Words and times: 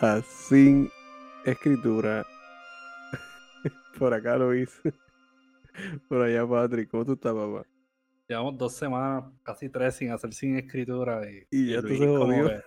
A 0.00 0.22
Sin 0.22 0.90
Escritura. 1.44 2.24
Por 3.98 4.14
acá 4.14 4.36
Luis. 4.36 4.80
Por 6.08 6.22
allá 6.22 6.46
Patrick. 6.46 6.90
¿Cómo 6.90 7.04
tú 7.04 7.12
estás, 7.14 7.34
papá? 7.34 7.66
Llevamos 8.28 8.58
dos 8.58 8.74
semanas, 8.74 9.24
casi 9.42 9.68
tres, 9.68 9.96
sin 9.96 10.12
hacer 10.12 10.32
sin 10.32 10.56
escritura. 10.56 11.20
Y, 11.30 11.46
Y 11.50 11.72
ya 11.72 11.82
tú 11.82 11.88
se 11.88 12.06
jodió. 12.06 12.48
que 12.48 12.62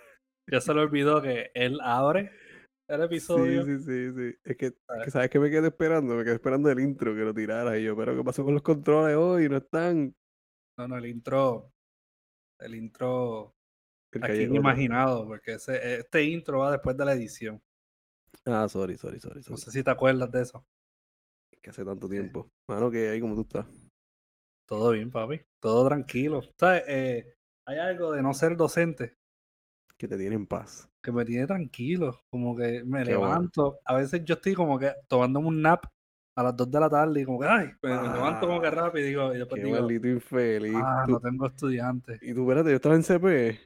ya 0.52 0.62
se 0.62 0.73
le 0.73 0.82
olvidó 0.82 1.22
que 1.22 1.52
él 1.54 1.80
abre 1.82 2.32
el 2.88 3.02
episodio. 3.04 3.64
Sí, 3.66 3.78
sí, 3.80 3.84
sí, 3.84 4.12
sí. 4.16 4.36
Es 4.44 4.58
que, 4.58 4.73
¿sabes? 4.88 5.06
que 5.06 5.12
¿sabes 5.12 5.30
qué 5.30 5.40
me 5.40 5.50
quedé 5.50 5.68
esperando? 5.68 6.16
Me 6.16 6.23
quedé 6.23 6.34
esperando 6.36 6.70
el 6.70 6.80
intro 6.80 7.16
que 7.16 7.22
lo 7.22 7.34
tirara. 7.34 7.78
Y 7.78 7.84
yo, 7.86 7.95
pero 7.95 8.16
¿qué 8.16 8.23
pasó 8.23 8.44
con 8.44 8.54
los 8.54 8.64
controles 8.64 9.16
hoy? 9.16 9.48
No 9.50 9.58
están. 9.58 10.14
No, 10.78 10.88
no, 10.88 10.98
el 10.98 11.06
intro. 11.06 11.72
El 12.59 12.76
intro 12.76 13.56
aquí 14.22 14.44
imaginado, 14.58 15.25
porque 15.28 15.53
ese, 15.53 16.00
este 16.00 16.23
intro 16.23 16.59
va 16.59 16.72
después 16.72 16.95
de 16.97 17.06
la 17.06 17.14
edición. 17.14 17.61
Ah, 18.45 18.67
sorry, 18.67 18.97
sorry, 18.97 19.19
sorry. 19.19 19.42
No 19.50 19.58
sé 19.58 19.72
si 19.72 19.83
te 19.83 19.92
acuerdas 19.92 20.31
de 20.31 20.42
eso. 20.42 20.66
Que 21.61 21.69
hace 21.69 21.86
tanto 21.86 22.09
tiempo. 22.09 22.50
Mano, 22.67 22.91
que 22.91 23.09
ahí 23.09 23.22
como 23.22 23.36
tú 23.36 23.41
estás. 23.41 23.66
Todo 24.67 24.91
bien, 24.91 25.09
papi. 25.11 25.41
Todo 25.61 25.88
tranquilo. 25.88 26.41
¿Sabes? 26.59 26.84
Eh, 26.88 27.36
hay 27.66 27.78
algo 27.80 28.11
de 28.11 28.22
no 28.22 28.34
ser 28.34 28.58
docente 28.58 29.17
Que 29.97 30.08
te 30.08 30.17
tiene 30.17 30.36
en 30.36 30.45
paz. 30.47 30.89
que 31.02 31.11
me 31.11 31.23
tiene 31.23 31.47
tranquilo. 31.47 32.19
Como 32.30 32.56
que 32.56 32.84
me 32.84 33.03
Qué 33.03 33.16
bueno. 33.16 33.34
levanto. 33.36 33.80
A 33.86 33.95
veces 33.95 34.23
yo 34.25 34.36
estoy 34.36 34.53
como 34.56 34.78
que 34.80 34.91
tomándome 35.08 35.47
un 35.47 35.61
nap 35.61 35.86
a 36.36 36.44
las 36.44 36.56
2 36.56 36.69
de 36.72 36.80
la 36.80 36.89
tarde 36.89 37.22
y 37.22 37.25
como 37.25 37.39
que, 37.39 37.45
ay, 37.47 37.67
me, 37.81 37.89
me 38.02 38.09
levanto 38.09 38.47
como 38.47 38.59
que 38.59 38.67
Ah, 38.67 38.72
rápido 38.72 39.06
y 39.06 39.09
digo, 39.09 39.34
y 39.34 39.38
después 39.38 39.61
Qué 39.61 39.67
digo, 39.67 39.91
infeliz. 40.16 40.73
ah, 40.75 41.03
Tú- 41.06 41.11
no 41.14 41.19
tengo 41.19 41.45
estudiantes. 41.47 42.19
Y 42.23 42.34
tú, 42.34 42.41
espérate, 42.41 42.69
yo 42.72 42.75
estaba 42.78 42.95
en 42.95 43.03
CP. 43.03 43.59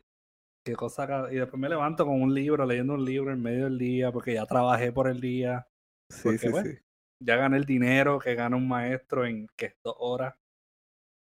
Qué 0.67 0.75
cosa. 0.75 1.27
Y 1.31 1.35
después 1.35 1.59
me 1.59 1.69
levanto 1.69 2.05
con 2.05 2.21
un 2.21 2.33
libro, 2.33 2.65
leyendo 2.65 2.95
un 2.95 3.05
libro 3.05 3.31
en 3.31 3.41
medio 3.41 3.63
del 3.63 3.77
día, 3.77 4.11
porque 4.11 4.33
ya 4.33 4.45
trabajé 4.45 4.91
por 4.91 5.07
el 5.07 5.21
día. 5.21 5.65
Sí, 6.11 6.23
Porque, 6.23 6.39
sí, 6.39 6.49
bueno, 6.49 6.69
sí. 6.69 6.77
Ya 7.23 7.37
gané 7.37 7.57
el 7.57 7.65
dinero 7.65 8.19
que 8.19 8.35
gana 8.35 8.57
un 8.57 8.67
maestro 8.67 9.25
en 9.25 9.47
que 9.55 9.75
dos 9.83 9.95
horas. 9.97 10.35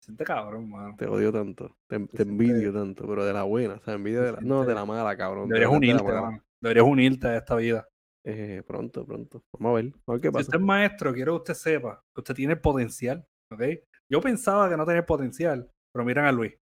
Siente 0.03 0.25
cabrón, 0.25 0.69
mano. 0.69 0.95
Te 0.97 1.07
odio 1.07 1.31
tanto. 1.31 1.77
Te, 1.87 1.95
envidio 2.21 2.73
tanto, 2.73 3.07
pero 3.07 3.25
de 3.25 3.33
la 3.33 3.43
buena. 3.43 3.75
O 3.75 3.79
sea, 3.79 3.93
envidio 3.93 4.19
se 4.19 4.25
de 4.25 4.31
la. 4.33 4.41
No, 4.41 4.65
de 4.65 4.75
la 4.75 4.85
mala, 4.85 5.15
cabrón. 5.15 5.47
de 5.47 5.53
Deberías 5.53 5.71
de 5.71 5.77
unirte, 5.77 6.03
mano. 6.03 6.43
Deberías 6.61 6.85
unirte 6.85 7.27
a 7.27 7.37
esta 7.37 7.55
vida. 7.55 7.87
Eh, 8.25 8.61
pronto, 8.67 9.05
pronto. 9.05 9.41
Vamos 9.57 9.71
a 9.71 9.81
ver. 9.81 9.93
A 10.05 10.11
ver 10.11 10.21
qué 10.21 10.27
Si 10.27 10.33
pasa. 10.33 10.41
usted 10.41 10.59
es 10.59 10.65
maestro, 10.65 11.13
quiero 11.13 11.33
que 11.33 11.37
usted 11.37 11.53
sepa 11.53 12.03
que 12.13 12.21
usted 12.21 12.35
tiene 12.35 12.55
potencial, 12.57 13.25
¿ok? 13.53 13.61
Yo 14.11 14.19
pensaba 14.21 14.69
que 14.69 14.75
no 14.75 14.85
tenía 14.85 15.05
potencial, 15.05 15.69
pero 15.93 16.05
miren 16.05 16.25
a 16.25 16.31
Luis. 16.31 16.53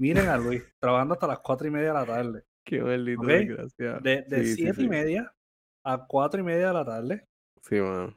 Miren 0.00 0.28
a 0.28 0.36
Luis, 0.38 0.62
trabajando 0.78 1.14
hasta 1.14 1.26
las 1.26 1.40
cuatro 1.40 1.66
y 1.66 1.70
media 1.70 1.88
de 1.88 1.94
la 1.94 2.06
tarde. 2.06 2.44
Qué 2.64 2.80
maldito 2.80 3.22
¿Ok? 3.22 3.28
desgraciado. 3.28 4.00
De, 4.00 4.22
de 4.22 4.44
Sí, 4.44 4.54
sí, 4.54 4.62
siete 4.62 4.82
y 4.82 4.88
media 4.88 5.34
a 5.84 6.06
cuatro 6.06 6.40
y 6.40 6.44
media 6.44 6.68
de 6.68 6.74
la 6.74 6.84
tarde. 6.84 7.24
Sí, 7.62 7.76
mano. 7.80 8.16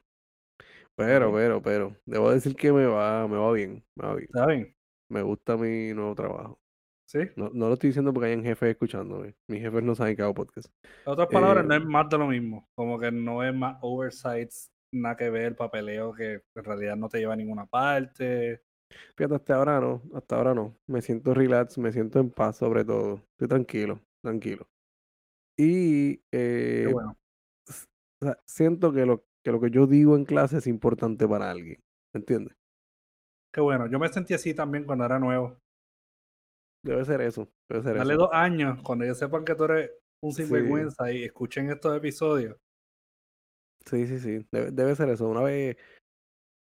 Pero, 0.96 1.34
pero, 1.34 1.62
pero. 1.62 1.96
Debo 2.06 2.32
decir 2.32 2.56
que 2.56 2.72
me 2.72 2.86
va, 2.86 3.28
me 3.28 3.38
va 3.38 3.52
bien. 3.54 3.84
Me 3.96 4.08
va 4.08 4.16
bien. 4.16 4.30
¿Saben? 4.32 4.76
Me 5.10 5.24
gusta 5.24 5.58
mi 5.58 5.94
nuevo 5.94 6.14
trabajo. 6.14 6.60
¿Sí? 7.08 7.20
No, 7.36 7.50
no 7.52 7.68
lo 7.68 7.74
estoy 7.74 7.90
diciendo 7.90 8.14
porque 8.14 8.28
hayan 8.28 8.44
jefes 8.44 8.70
escuchándome. 8.70 9.36
Mis 9.48 9.62
jefes 9.62 9.84
no 9.84 9.96
saben 9.96 10.16
que 10.16 10.22
hago 10.22 10.34
podcast. 10.36 10.68
En 10.84 11.12
otras 11.14 11.28
palabras, 11.30 11.66
no 11.66 11.74
Eh, 11.74 11.78
es 11.78 11.86
más 11.86 12.08
de 12.10 12.18
lo 12.18 12.28
mismo. 12.28 12.70
Como 12.76 13.00
que 13.00 13.12
no 13.12 13.44
es 13.44 13.54
más 13.54 13.78
oversights, 13.82 14.72
nada 14.94 15.18
que 15.18 15.30
ver, 15.30 15.56
papeleo 15.56 16.14
que 16.14 16.44
en 16.56 16.64
realidad 16.64 16.96
no 16.96 17.10
te 17.10 17.18
lleva 17.18 17.34
a 17.34 17.38
ninguna 17.38 17.66
parte. 17.66 18.62
Fíjate, 19.18 19.36
hasta 19.36 19.56
ahora 19.56 19.80
no. 19.80 20.02
Hasta 20.14 20.36
ahora 20.38 20.54
no. 20.54 20.76
Me 20.88 21.02
siento 21.02 21.34
relax, 21.34 21.78
me 21.78 21.92
siento 21.92 22.20
en 22.20 22.30
paz 22.30 22.58
sobre 22.58 22.84
todo. 22.86 23.22
Estoy 23.34 23.48
tranquilo, 23.48 24.02
tranquilo. 24.24 24.68
Y 25.58 26.22
eh, 26.32 26.90
bueno. 26.92 27.16
siento 28.46 28.92
que 28.94 29.06
lo, 29.06 29.24
que 29.44 29.52
lo 29.52 29.60
que 29.60 29.70
yo 29.70 29.88
digo 29.88 30.16
en 30.16 30.26
clase 30.26 30.58
es 30.58 30.68
importante 30.68 31.28
para 31.28 31.52
alguien. 31.52 31.80
¿Me 32.14 32.20
entiendes? 32.20 32.56
Qué 33.54 33.62
bueno. 33.62 33.88
Yo 33.88 34.00
me 34.00 34.08
sentí 34.10 34.34
así 34.34 34.54
también 34.54 34.86
cuando 34.86 35.06
era 35.06 35.20
nuevo. 35.20 35.58
Debe 36.84 37.06
ser 37.06 37.22
eso. 37.22 37.48
Debe 37.70 37.84
ser 37.84 37.98
Dale 37.98 38.14
eso. 38.14 38.24
dos 38.24 38.30
años, 38.34 38.82
cuando 38.84 39.06
ellos 39.06 39.18
sepan 39.20 39.46
que 39.46 39.56
tú 39.56 39.66
eres 39.66 39.92
un 40.24 40.32
Sí. 40.32 40.44
sinvergüenza 40.44 41.12
y 41.12 41.24
escuchen 41.24 41.70
estos 41.70 41.96
episodios. 41.96 42.58
Sí, 43.86 44.08
sí, 44.08 44.20
sí. 44.20 44.46
Debe, 44.52 44.72
debe 44.72 44.96
ser 44.96 45.10
eso. 45.10 45.28
Una 45.28 45.42
vez 45.42 45.78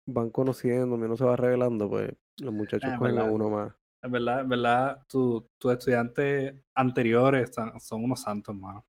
van 0.09 0.31
conociéndome, 0.31 1.07
uno 1.07 1.17
se 1.17 1.25
va 1.25 1.37
revelando, 1.37 1.89
pues 1.89 2.11
los 2.41 2.53
muchachos 2.55 2.89
Ah, 2.91 2.95
en 2.95 2.99
cogen 2.99 3.19
a 3.19 3.25
uno 3.25 3.51
más. 3.51 3.75
En 4.03 4.13
verdad, 4.13 4.41
en 4.41 4.49
verdad, 4.49 5.03
tu- 5.09 5.49
tus 5.59 5.73
estudiantes 5.73 6.55
anteriores 6.75 7.51
son, 7.55 7.79
son 7.81 8.05
unos 8.05 8.21
santos, 8.23 8.55
hermano. 8.55 8.85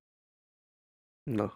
No. 1.28 1.52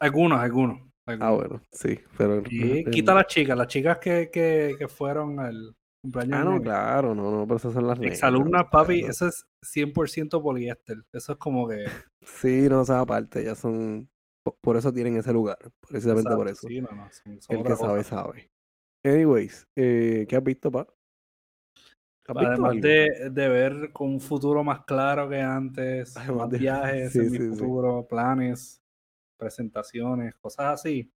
Algunos, 0.00 0.40
algunos. 0.40 0.80
Ah, 1.06 1.30
bueno, 1.30 1.62
sí. 1.72 1.98
Pero 2.18 2.42
Y 2.50 2.84
quita 2.90 3.14
las 3.14 3.26
chicas, 3.26 3.56
las 3.56 3.66
chicas 3.68 3.98
que, 3.98 4.30
que, 4.30 4.74
que 4.78 4.88
fueron 4.88 5.40
al 5.40 5.74
cumpleaños. 6.02 6.34
Ah, 6.38 6.44
no, 6.44 6.50
nene. 6.52 6.64
claro, 6.64 7.14
no, 7.14 7.30
no, 7.30 7.46
pero 7.46 7.56
esas 7.56 7.72
son 7.72 7.86
las. 7.86 7.98
Exalumnas, 8.00 8.64
o 8.66 8.70
papi, 8.70 9.02
no. 9.02 9.08
eso 9.08 9.26
es 9.28 9.46
100% 9.62 10.42
poliéster. 10.42 10.98
Eso 11.12 11.32
es 11.32 11.38
como 11.38 11.68
que. 11.68 11.84
Sí, 12.22 12.68
no, 12.68 12.82
esas 12.82 13.00
aparte, 13.02 13.42
ya 13.42 13.54
son. 13.54 14.10
Po- 14.50 14.58
Por 14.60 14.76
eso 14.76 14.92
tienen 14.92 15.16
ese 15.16 15.32
lugar. 15.32 15.58
Precisamente 15.88 16.34
por 16.34 16.48
eso. 16.48 16.68
Sí, 16.68 16.80
no, 16.80 16.88
no, 16.92 17.08
son, 17.12 17.40
son 17.42 17.56
El 17.56 17.64
que 17.64 17.76
sabe, 17.76 17.98
cosa. 18.02 18.16
sabe. 18.16 18.50
Anyways, 19.04 19.66
eh, 19.76 20.26
¿qué 20.28 20.36
has 20.36 20.42
visto, 20.44 20.70
pa? 20.70 20.86
¿Has 22.26 22.36
Además 22.36 22.80
de, 22.80 23.30
de 23.30 23.48
ver 23.48 23.92
con 23.92 24.10
un 24.10 24.20
futuro 24.20 24.62
más 24.62 24.84
claro 24.84 25.28
que 25.28 25.40
antes, 25.40 26.14
Además 26.16 26.38
más 26.40 26.50
de- 26.50 26.58
viajes 26.58 27.12
sí, 27.12 27.18
en 27.20 27.30
mi 27.30 27.38
sí, 27.38 27.44
sí. 27.44 27.50
futuro, 27.50 28.06
planes, 28.06 28.82
presentaciones, 29.38 30.34
cosas 30.34 30.74
así, 30.80 31.10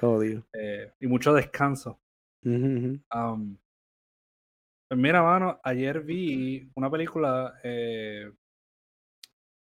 Oh, 0.00 0.18
Dios. 0.20 0.44
eh, 0.52 0.92
y 1.00 1.06
mucho 1.06 1.32
descanso. 1.32 2.00
Pues 4.88 4.98
mira, 4.98 5.22
mano, 5.22 5.60
ayer 5.62 6.00
vi 6.00 6.70
una 6.74 6.90
película 6.90 7.54
eh, 7.62 8.32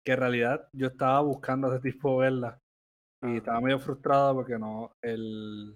que 0.03 0.13
en 0.13 0.19
realidad 0.19 0.67
yo 0.73 0.87
estaba 0.87 1.21
buscando 1.21 1.67
hace 1.67 1.79
tiempo 1.81 2.17
verla 2.17 2.59
y 3.23 3.37
estaba 3.37 3.61
medio 3.61 3.79
frustrado 3.79 4.35
porque 4.35 4.59
no, 4.59 4.95
el, 5.01 5.75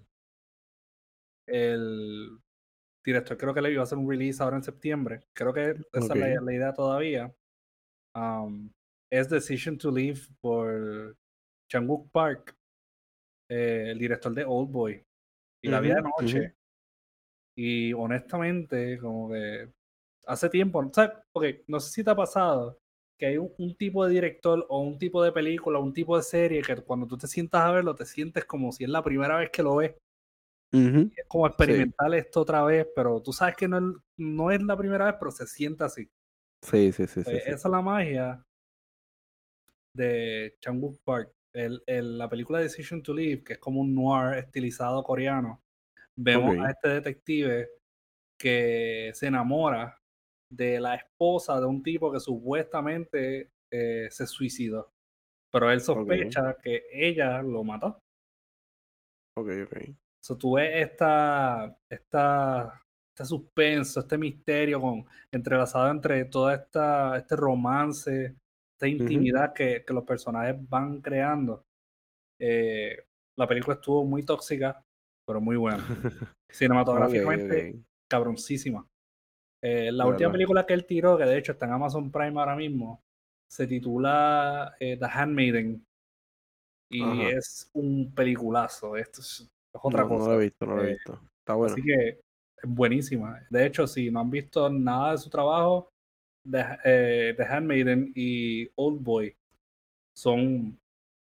el 1.48 2.38
director 3.04 3.36
creo 3.36 3.54
que 3.54 3.60
le 3.62 3.72
iba 3.72 3.80
a 3.80 3.84
hacer 3.84 3.98
un 3.98 4.08
release 4.08 4.42
ahora 4.42 4.56
en 4.56 4.62
septiembre. 4.62 5.20
Creo 5.32 5.52
que 5.52 5.70
esa 5.92 6.14
es 6.14 6.42
la, 6.42 6.54
idea 6.54 6.72
todavía. 6.72 7.34
Am, 8.14 8.72
es 9.10 9.28
Decision 9.28 9.76
to 9.76 9.90
Leave 9.90 10.20
por 10.40 11.16
Chan-wook 11.70 12.10
Park, 12.10 12.56
eh, 13.50 13.90
el 13.90 13.98
director 13.98 14.32
de 14.34 14.44
Old 14.44 14.70
Boy. 14.70 15.04
Y 15.64 15.68
la 15.68 15.80
vi 15.80 15.88
de 15.88 16.02
noche. 16.02 16.54
Y 17.56 17.92
honestamente, 17.92 18.98
como 18.98 19.30
que 19.30 19.72
hace 20.26 20.48
tiempo, 20.48 20.88
¿sabes? 20.92 21.18
Ok, 21.32 21.44
no 21.66 21.80
sé 21.80 21.90
si 21.90 22.04
te 22.04 22.10
ha 22.10 22.16
pasado 22.16 22.81
que 23.22 23.26
hay 23.26 23.38
un, 23.38 23.52
un 23.56 23.76
tipo 23.76 24.04
de 24.04 24.14
director 24.14 24.66
o 24.68 24.80
un 24.80 24.98
tipo 24.98 25.22
de 25.22 25.30
película, 25.30 25.78
un 25.78 25.92
tipo 25.92 26.16
de 26.16 26.24
serie 26.24 26.60
que 26.60 26.74
cuando 26.82 27.06
tú 27.06 27.16
te 27.16 27.28
sientas 27.28 27.62
a 27.62 27.70
verlo, 27.70 27.94
te 27.94 28.04
sientes 28.04 28.44
como 28.44 28.72
si 28.72 28.82
es 28.82 28.90
la 28.90 29.00
primera 29.00 29.36
vez 29.36 29.48
que 29.50 29.62
lo 29.62 29.76
ves. 29.76 29.94
Es 30.72 31.24
como 31.28 31.46
experimentar 31.46 32.12
esto 32.16 32.40
otra 32.40 32.64
vez, 32.64 32.84
pero 32.96 33.22
tú 33.22 33.32
sabes 33.32 33.54
que 33.54 33.68
no 33.68 33.78
es, 33.78 33.84
no 34.16 34.50
es 34.50 34.60
la 34.64 34.76
primera 34.76 35.04
vez, 35.04 35.14
pero 35.20 35.30
se 35.30 35.46
siente 35.46 35.84
así. 35.84 36.10
Sí, 36.62 36.90
sí, 36.90 37.06
sí, 37.06 37.22
sí, 37.22 37.22
Pues 37.22 37.44
sí. 37.44 37.50
esa 37.52 37.68
es 37.68 37.72
la 37.72 37.80
magia 37.80 38.44
de 39.94 40.56
Chan-wook 40.60 40.98
Park. 41.04 41.32
El, 41.52 41.80
el- 41.86 42.18
la 42.18 42.28
película 42.28 42.58
Decision 42.58 43.04
to 43.04 43.14
Leave, 43.14 43.44
que 43.44 43.52
es 43.52 43.58
como 43.60 43.82
un 43.82 43.94
noir 43.94 44.36
estilizado 44.38 45.04
coreano. 45.04 45.62
Vemos 46.16 46.56
a 46.58 46.70
este 46.72 46.88
detective 46.88 47.68
que 48.36 49.12
se 49.14 49.28
enamora 49.28 50.01
de 50.52 50.80
la 50.80 50.96
esposa 50.96 51.58
de 51.58 51.66
un 51.66 51.82
tipo 51.82 52.12
que 52.12 52.20
supuestamente 52.20 53.50
eh, 53.72 54.08
se 54.10 54.26
suicidó. 54.26 54.90
Pero 55.50 55.70
él 55.70 55.80
sospecha 55.80 56.56
que 56.62 56.84
ella 56.92 57.42
lo 57.42 57.64
mató. 57.64 57.98
Ok, 59.38 59.48
ok. 59.64 59.76
So, 60.24 60.36
tú 60.36 60.54
ves 60.54 60.70
esta, 60.90 61.76
esta, 61.90 62.82
este 63.14 63.24
suspenso, 63.24 64.00
este 64.00 64.16
misterio 64.16 64.80
con, 64.80 65.04
entrelazado 65.32 65.90
entre 65.90 66.24
todo 66.26 66.50
esta, 66.50 67.16
este 67.16 67.34
romance, 67.34 68.36
esta 68.76 68.88
intimidad 68.88 69.52
que, 69.52 69.84
que 69.84 69.94
los 69.94 70.04
personajes 70.04 70.56
van 70.68 71.00
creando. 71.00 71.64
Eh, 72.40 73.04
la 73.38 73.46
película 73.46 73.74
estuvo 73.74 74.04
muy 74.04 74.22
tóxica, 74.24 74.82
pero 75.26 75.40
muy 75.40 75.56
buena. 75.56 75.78
Cinematográficamente, 76.50 77.70
Ok, 77.70 77.76
ok. 77.76 77.84
cabroncísima. 78.10 78.86
Eh, 79.62 79.92
la 79.92 80.06
última 80.06 80.28
verdad. 80.28 80.32
película 80.32 80.66
que 80.66 80.74
él 80.74 80.84
tiró, 80.86 81.16
que 81.16 81.24
de 81.24 81.38
hecho 81.38 81.52
está 81.52 81.66
en 81.66 81.72
Amazon 81.72 82.10
Prime 82.10 82.38
ahora 82.38 82.56
mismo, 82.56 83.00
se 83.48 83.66
titula 83.66 84.74
eh, 84.80 84.96
The 84.96 85.06
Handmaiden. 85.06 85.84
Y 86.90 87.02
Ajá. 87.02 87.28
es 87.30 87.70
un 87.72 88.12
peliculazo. 88.14 88.96
Esto 88.96 89.20
es, 89.20 89.40
es 89.40 89.80
otra 89.82 90.02
No, 90.02 90.08
cosa. 90.08 90.24
no 90.24 90.32
lo 90.34 90.40
he 90.40 90.44
visto, 90.44 90.66
no 90.66 90.76
lo 90.76 90.82
he 90.84 90.88
Eh, 90.90 90.92
visto. 90.94 91.20
Está 91.38 91.54
bueno. 91.54 91.72
Así 91.72 91.82
que 91.82 92.08
es 92.08 92.18
buenísima. 92.66 93.40
De 93.50 93.66
hecho, 93.66 93.86
si 93.86 94.10
no 94.10 94.20
han 94.20 94.30
visto 94.30 94.68
nada 94.68 95.12
de 95.12 95.18
su 95.18 95.30
trabajo, 95.30 95.88
The, 96.50 96.64
eh, 96.84 97.34
The 97.36 97.44
Handmaiden 97.44 98.12
y 98.14 98.68
Old 98.74 99.02
Boy 99.02 99.34
son 100.16 100.78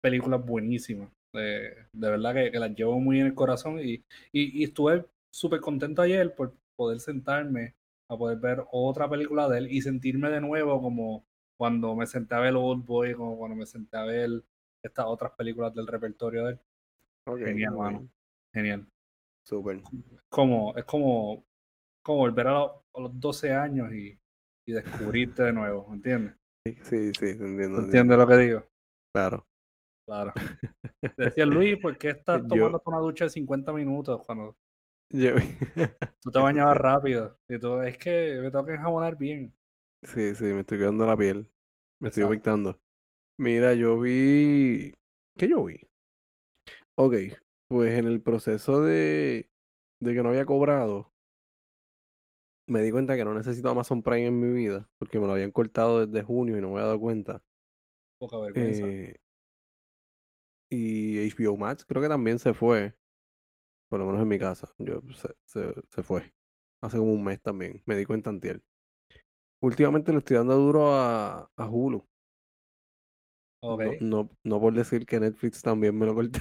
películas 0.01 0.43
buenísimas. 0.45 1.09
de 1.33 1.75
verdad 1.93 2.33
que, 2.35 2.51
las 2.59 2.75
llevo 2.75 2.99
muy 2.99 3.19
en 3.19 3.25
el 3.27 3.33
corazón 3.33 3.79
y, 3.79 4.03
y, 4.31 4.63
estuve 4.63 5.03
súper 5.33 5.59
contento 5.61 6.03
ayer 6.03 6.33
por 6.35 6.53
poder 6.77 6.99
sentarme 6.99 7.73
a 8.13 8.17
poder 8.17 8.37
ver 8.39 8.63
otra 8.71 9.09
película 9.09 9.47
de 9.49 9.59
él 9.59 9.71
y 9.71 9.81
sentirme 9.81 10.29
de 10.29 10.41
nuevo 10.41 10.81
como 10.81 11.25
cuando 11.57 11.95
me 11.95 12.07
senté 12.07 12.35
a 12.35 12.39
ver 12.39 12.55
Old 12.55 12.85
Boy, 12.85 13.13
como 13.13 13.37
cuando 13.37 13.55
me 13.55 13.65
senté 13.65 13.97
a 13.97 14.03
ver 14.03 14.43
estas 14.83 15.05
otras 15.05 15.31
películas 15.31 15.73
del 15.73 15.87
repertorio 15.87 16.45
de 16.45 16.51
él. 16.53 16.59
Genial, 17.39 17.75
mano. 17.75 18.09
Genial. 18.53 18.87
Súper. 19.45 19.81
Como, 20.29 20.75
es 20.75 20.83
como, 20.85 21.45
como 22.03 22.19
volver 22.19 22.47
a, 22.47 22.71
los 22.95 23.19
12 23.19 23.53
años 23.53 23.93
y, 23.93 24.17
y 24.67 24.73
descubrirte 24.73 25.43
de 25.43 25.53
nuevo, 25.53 25.87
¿entiendes? 25.93 26.35
Sí, 26.65 26.77
sí, 26.83 27.11
sí, 27.13 27.25
entiendo. 27.29 27.79
¿Entiendes 27.79 28.17
lo 28.17 28.27
que 28.27 28.37
digo? 28.37 28.63
Claro. 29.13 29.45
Claro. 30.05 30.33
Decía 31.17 31.45
Luis, 31.45 31.77
¿por 31.77 31.97
qué 31.97 32.09
estás 32.09 32.45
tomando 32.47 32.81
una 32.85 32.99
ducha 32.99 33.25
de 33.25 33.29
50 33.29 33.71
minutos 33.73 34.21
cuando 34.25 34.57
yo... 35.13 35.35
tú 36.21 36.31
te 36.31 36.39
bañabas 36.39 36.77
rápido? 36.77 37.37
Y 37.47 37.59
tú, 37.59 37.81
es 37.81 37.97
que 37.97 38.39
me 38.41 38.51
tengo 38.51 38.65
que 38.65 38.73
enjabonar 38.73 39.17
bien. 39.17 39.53
Sí, 40.03 40.35
sí, 40.35 40.45
me 40.45 40.61
estoy 40.61 40.79
quedando 40.79 41.05
la 41.05 41.15
piel. 41.15 41.49
Me 41.99 42.09
estoy 42.09 42.23
afectando. 42.23 42.79
Mira, 43.37 43.73
yo 43.73 43.99
vi. 43.99 44.93
¿Qué 45.37 45.47
yo 45.47 45.63
vi? 45.63 45.79
Ok, 46.95 47.13
pues 47.67 47.97
en 47.97 48.05
el 48.05 48.21
proceso 48.21 48.81
de, 48.81 49.49
de 49.99 50.13
que 50.13 50.23
no 50.23 50.29
había 50.29 50.45
cobrado, 50.45 51.11
me 52.67 52.81
di 52.81 52.91
cuenta 52.91 53.15
que 53.15 53.25
no 53.25 53.33
necesito 53.33 53.69
Amazon 53.69 54.03
Prime 54.03 54.27
en 54.27 54.39
mi 54.39 54.53
vida, 54.53 54.89
porque 54.97 55.19
me 55.19 55.27
lo 55.27 55.33
habían 55.33 55.51
cortado 55.51 56.05
desde 56.05 56.23
junio 56.25 56.57
y 56.57 56.61
no 56.61 56.69
me 56.69 56.75
había 56.75 56.87
dado 56.87 56.99
cuenta. 56.99 57.41
Poca 58.19 58.37
vergüenza. 58.39 58.87
Eh, 58.87 59.15
y 60.69 61.29
HBO 61.29 61.57
Max 61.57 61.85
creo 61.85 62.01
que 62.01 62.09
también 62.09 62.39
se 62.39 62.53
fue, 62.53 62.95
por 63.93 63.99
lo 63.99 64.07
menos 64.07 64.23
en 64.23 64.27
mi 64.27 64.39
casa. 64.39 64.67
Yo, 64.79 65.01
se, 65.45 65.71
se, 65.87 66.01
fue. 66.01 66.33
Hace 66.81 66.97
como 66.97 67.13
un 67.13 67.23
mes 67.23 67.39
también, 67.43 67.79
me 67.85 67.95
di 67.95 68.05
cuenta 68.05 68.31
antier. 68.31 68.59
Últimamente 69.61 70.11
le 70.11 70.17
estoy 70.17 70.37
dando 70.37 70.55
duro 70.55 70.95
a, 70.95 71.47
a 71.55 71.69
Hulu. 71.69 72.03
No, 74.01 74.31
no, 74.43 74.59
por 74.59 74.73
decir 74.73 75.05
que 75.05 75.19
Netflix 75.19 75.61
también 75.61 75.95
me 75.95 76.07
lo 76.07 76.15
cortó. 76.15 76.39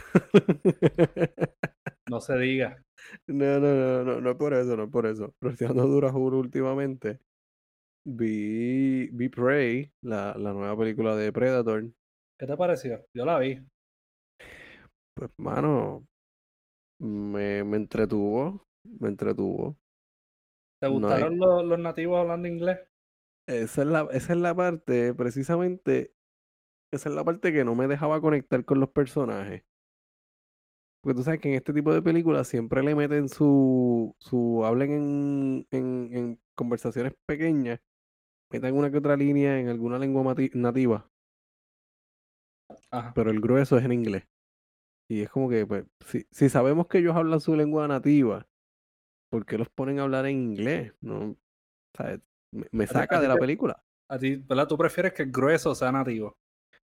no 2.09 2.23
se 2.23 2.39
diga. 2.39 2.83
No, 3.27 3.59
no, 3.59 3.75
no, 3.75 4.05
no, 4.05 4.21
no 4.21 4.31
es 4.31 4.37
por 4.37 4.55
eso, 4.55 4.77
no 4.77 4.85
es 4.85 4.91
por 4.91 5.07
eso. 5.07 5.35
Pero 5.41 5.53
estoy 5.53 5.67
dando 5.67 5.89
duro 5.89 6.09
a 6.09 6.13
Hulu 6.13 6.39
últimamente. 6.39 7.19
Vi, 8.05 9.09
vi 9.13 9.29
Prey, 9.29 9.93
la, 10.03 10.35
la 10.39 10.53
nueva 10.53 10.75
película 10.79 11.17
de 11.17 11.33
Predator. 11.33 11.91
¿Qué 12.39 12.47
te 12.47 12.57
pareció? 12.57 13.05
Yo 13.13 13.27
la 13.27 13.41
vi. 13.41 13.61
Pues, 15.15 15.31
mano, 15.37 16.07
me, 17.03 17.65
me 17.65 17.77
entretuvo, 17.77 18.67
me 18.85 19.09
entretuvo. 19.09 19.77
¿Te 20.81 20.89
gustaron 20.89 21.39
los, 21.39 21.65
los, 21.65 21.79
nativos 21.79 22.21
hablando 22.21 22.49
inglés? 22.49 22.79
Esa 23.49 23.83
es, 23.83 23.89
la, 23.89 24.09
esa 24.13 24.33
es 24.33 24.39
la 24.39 24.55
parte, 24.55 25.15
precisamente, 25.15 26.15
esa 26.93 27.09
es 27.09 27.15
la 27.15 27.25
parte 27.25 27.53
que 27.53 27.65
no 27.65 27.75
me 27.75 27.89
dejaba 27.89 28.21
conectar 28.21 28.65
con 28.65 28.81
los 28.81 28.91
personajes. 28.91 29.65
Porque 31.03 31.17
tú 31.17 31.25
sabes 31.25 31.41
que 31.41 31.49
en 31.49 31.55
este 31.57 31.73
tipo 31.73 31.93
de 31.93 32.03
películas 32.03 32.47
siempre 32.47 32.83
le 32.83 32.95
meten 32.95 33.29
su, 33.29 34.15
su 34.21 34.65
hablen 34.65 34.93
en, 34.93 35.67
en, 35.73 36.11
en 36.13 36.41
conversaciones 36.55 37.15
pequeñas, 37.27 37.81
metan 38.53 38.75
una 38.75 38.91
que 38.91 38.99
otra 38.99 39.17
línea 39.17 39.59
en 39.59 39.69
alguna 39.69 39.99
lengua 39.99 40.37
nativa. 40.55 41.11
Pero 43.15 43.31
el 43.31 43.41
grueso 43.41 43.77
es 43.77 43.85
en 43.85 43.93
inglés. 43.93 44.25
Y 45.13 45.21
es 45.21 45.29
como 45.29 45.51
que, 45.51 45.67
pues, 45.67 45.85
si, 46.07 46.27
si 46.31 46.49
sabemos 46.49 46.87
que 46.87 46.97
ellos 46.97 47.15
hablan 47.15 47.39
su 47.39 47.55
lengua 47.55 47.87
nativa, 47.87 48.47
¿por 49.31 49.45
qué 49.45 49.59
los 49.59 49.69
ponen 49.69 49.99
a 49.99 50.05
hablar 50.05 50.25
en 50.25 50.39
inglés? 50.39 50.95
No, 51.03 51.37
Me, 52.71 52.87
saca 52.87 53.21
de 53.21 53.29
la 53.29 53.37
película. 53.37 53.85
A 54.09 54.19
ti, 54.19 54.37
¿verdad? 54.37 54.67
¿Tú 54.67 54.79
prefieres 54.79 55.13
que 55.13 55.25
el 55.25 55.31
grueso 55.31 55.75
sea 55.75 55.93
nativo? 55.93 56.35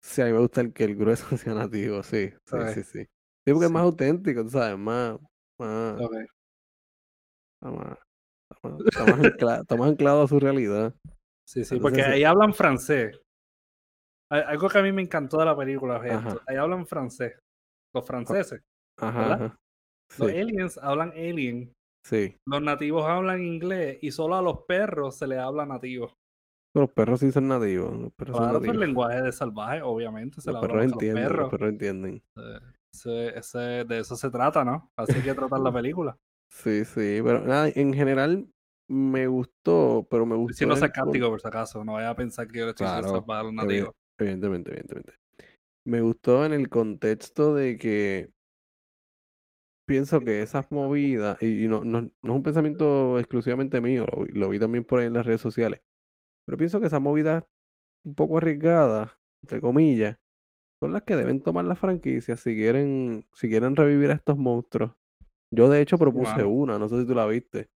Sí, 0.00 0.22
a 0.22 0.26
mí 0.26 0.32
me 0.32 0.38
gusta 0.38 0.60
el 0.60 0.72
que 0.72 0.84
el 0.84 0.94
grueso 0.94 1.26
sea 1.36 1.54
nativo, 1.54 2.04
sí. 2.04 2.32
Sí, 2.44 2.56
sí, 2.74 2.82
sí. 2.84 3.00
Sí, 3.00 3.52
porque 3.52 3.66
es 3.66 3.72
más 3.72 3.82
auténtico, 3.82 4.44
tú 4.44 4.50
sabes, 4.50 4.78
más. 4.78 5.18
más 5.58 6.00
Está 7.58 7.70
más, 7.72 7.98
está 9.24 9.76
más, 9.76 9.88
anclado, 9.88 10.22
a 10.22 10.28
su 10.28 10.38
realidad. 10.38 10.94
Sí, 11.48 11.64
sí, 11.64 11.80
porque 11.80 12.02
ahí 12.02 12.22
hablan 12.22 12.54
francés. 12.54 13.20
Algo 14.30 14.68
que 14.68 14.78
a 14.78 14.82
mí 14.82 14.92
me 14.92 15.02
encantó 15.02 15.38
de 15.38 15.46
la 15.46 15.56
película 15.56 16.00
Ahí 16.46 16.56
hablan 16.56 16.86
francés 16.86 17.43
los 17.94 18.06
franceses. 18.06 18.62
Ajá, 18.98 19.56
Los 20.18 20.28
aliens 20.28 20.78
hablan 20.78 21.10
alien. 21.10 21.72
Sí. 22.04 22.36
Los 22.46 22.60
nativos 22.60 23.06
hablan 23.06 23.42
inglés 23.42 23.98
y 24.02 24.10
solo 24.10 24.36
a 24.36 24.42
los 24.42 24.64
perros 24.64 25.16
se 25.16 25.26
les 25.26 25.38
habla 25.38 25.64
nativo. 25.64 26.12
Los 26.76 26.90
perros 26.90 27.20
sí 27.20 27.30
son 27.30 27.48
nativos. 27.48 27.96
Los 27.96 28.12
perros 28.12 28.36
claro, 28.36 28.60
son 28.60 28.70
el 28.70 28.80
lenguaje 28.80 29.22
de 29.22 29.32
salvaje, 29.32 29.80
obviamente. 29.80 30.40
Se 30.40 30.52
los, 30.52 30.60
perros 30.60 30.84
entienden, 30.84 31.22
los 31.22 31.30
perros. 31.30 31.42
los 31.42 31.50
perros 31.50 31.68
entienden. 31.70 32.22
de 33.88 33.98
eso 33.98 34.16
se 34.16 34.30
trata, 34.30 34.64
¿no? 34.64 34.90
Así 34.96 35.22
que 35.22 35.34
tratar 35.34 35.60
la 35.60 35.72
película. 35.72 36.18
Sí, 36.50 36.84
sí, 36.84 37.20
pero 37.24 37.40
nada, 37.40 37.68
en 37.74 37.94
general 37.94 38.48
me 38.88 39.26
gustó, 39.26 40.06
pero 40.10 40.26
me 40.26 40.36
gustó. 40.36 40.56
Si 40.56 40.66
no 40.66 40.76
sarcástico, 40.76 41.30
por 41.30 41.40
si 41.40 41.48
acaso, 41.48 41.84
no 41.84 41.94
vaya 41.94 42.10
a 42.10 42.16
pensar 42.16 42.48
que 42.48 42.58
yo 42.58 42.64
le 42.66 42.70
estoy 42.70 42.86
claro, 42.86 43.24
a 43.26 43.42
los 43.42 43.52
nativos. 43.52 43.94
Evidentemente, 44.18 44.70
evidentemente. 44.70 45.14
Me 45.84 46.00
gustó 46.00 46.44
en 46.44 46.52
el 46.52 46.68
contexto 46.68 47.54
de 47.54 47.76
que 47.76 48.30
pienso 49.86 50.20
que 50.20 50.42
esas 50.42 50.70
movidas, 50.70 51.42
y, 51.42 51.68
no, 51.68 51.84
no, 51.84 52.02
no, 52.02 52.08
es 52.08 52.30
un 52.30 52.42
pensamiento 52.42 53.18
exclusivamente 53.18 53.80
mío, 53.80 54.06
lo, 54.32 54.48
vi 54.48 54.58
también 54.58 54.84
por 54.84 55.00
ahí 55.00 55.06
en 55.06 55.12
las 55.12 55.26
redes 55.26 55.40
sociales, 55.40 55.82
pero 56.46 56.58
pienso 56.58 56.80
que 56.80 56.86
esas 56.86 57.02
movidas 57.02 57.44
un 58.04 58.14
poco 58.14 58.38
arriesgadas, 58.38 59.12
entre 59.42 59.60
comillas, 59.60 60.18
son 60.80 60.92
las 60.92 61.02
que 61.02 61.16
deben 61.16 61.42
tomar 61.42 61.64
las 61.64 61.78
franquicias 61.78 62.40
si 62.40 62.54
quieren, 62.54 63.26
si 63.34 63.48
quieren 63.48 63.76
revivir 63.76 64.10
a 64.10 64.14
estos 64.14 64.36
monstruos. 64.36 64.92
Yo 65.50 65.68
de 65.68 65.80
hecho 65.80 65.98
propuse 65.98 66.44
una, 66.44 66.78
no 66.78 66.88
sé 66.88 67.00
si 67.00 67.06
tú 67.06 67.14
la 67.14 67.26
viste. 67.26 67.70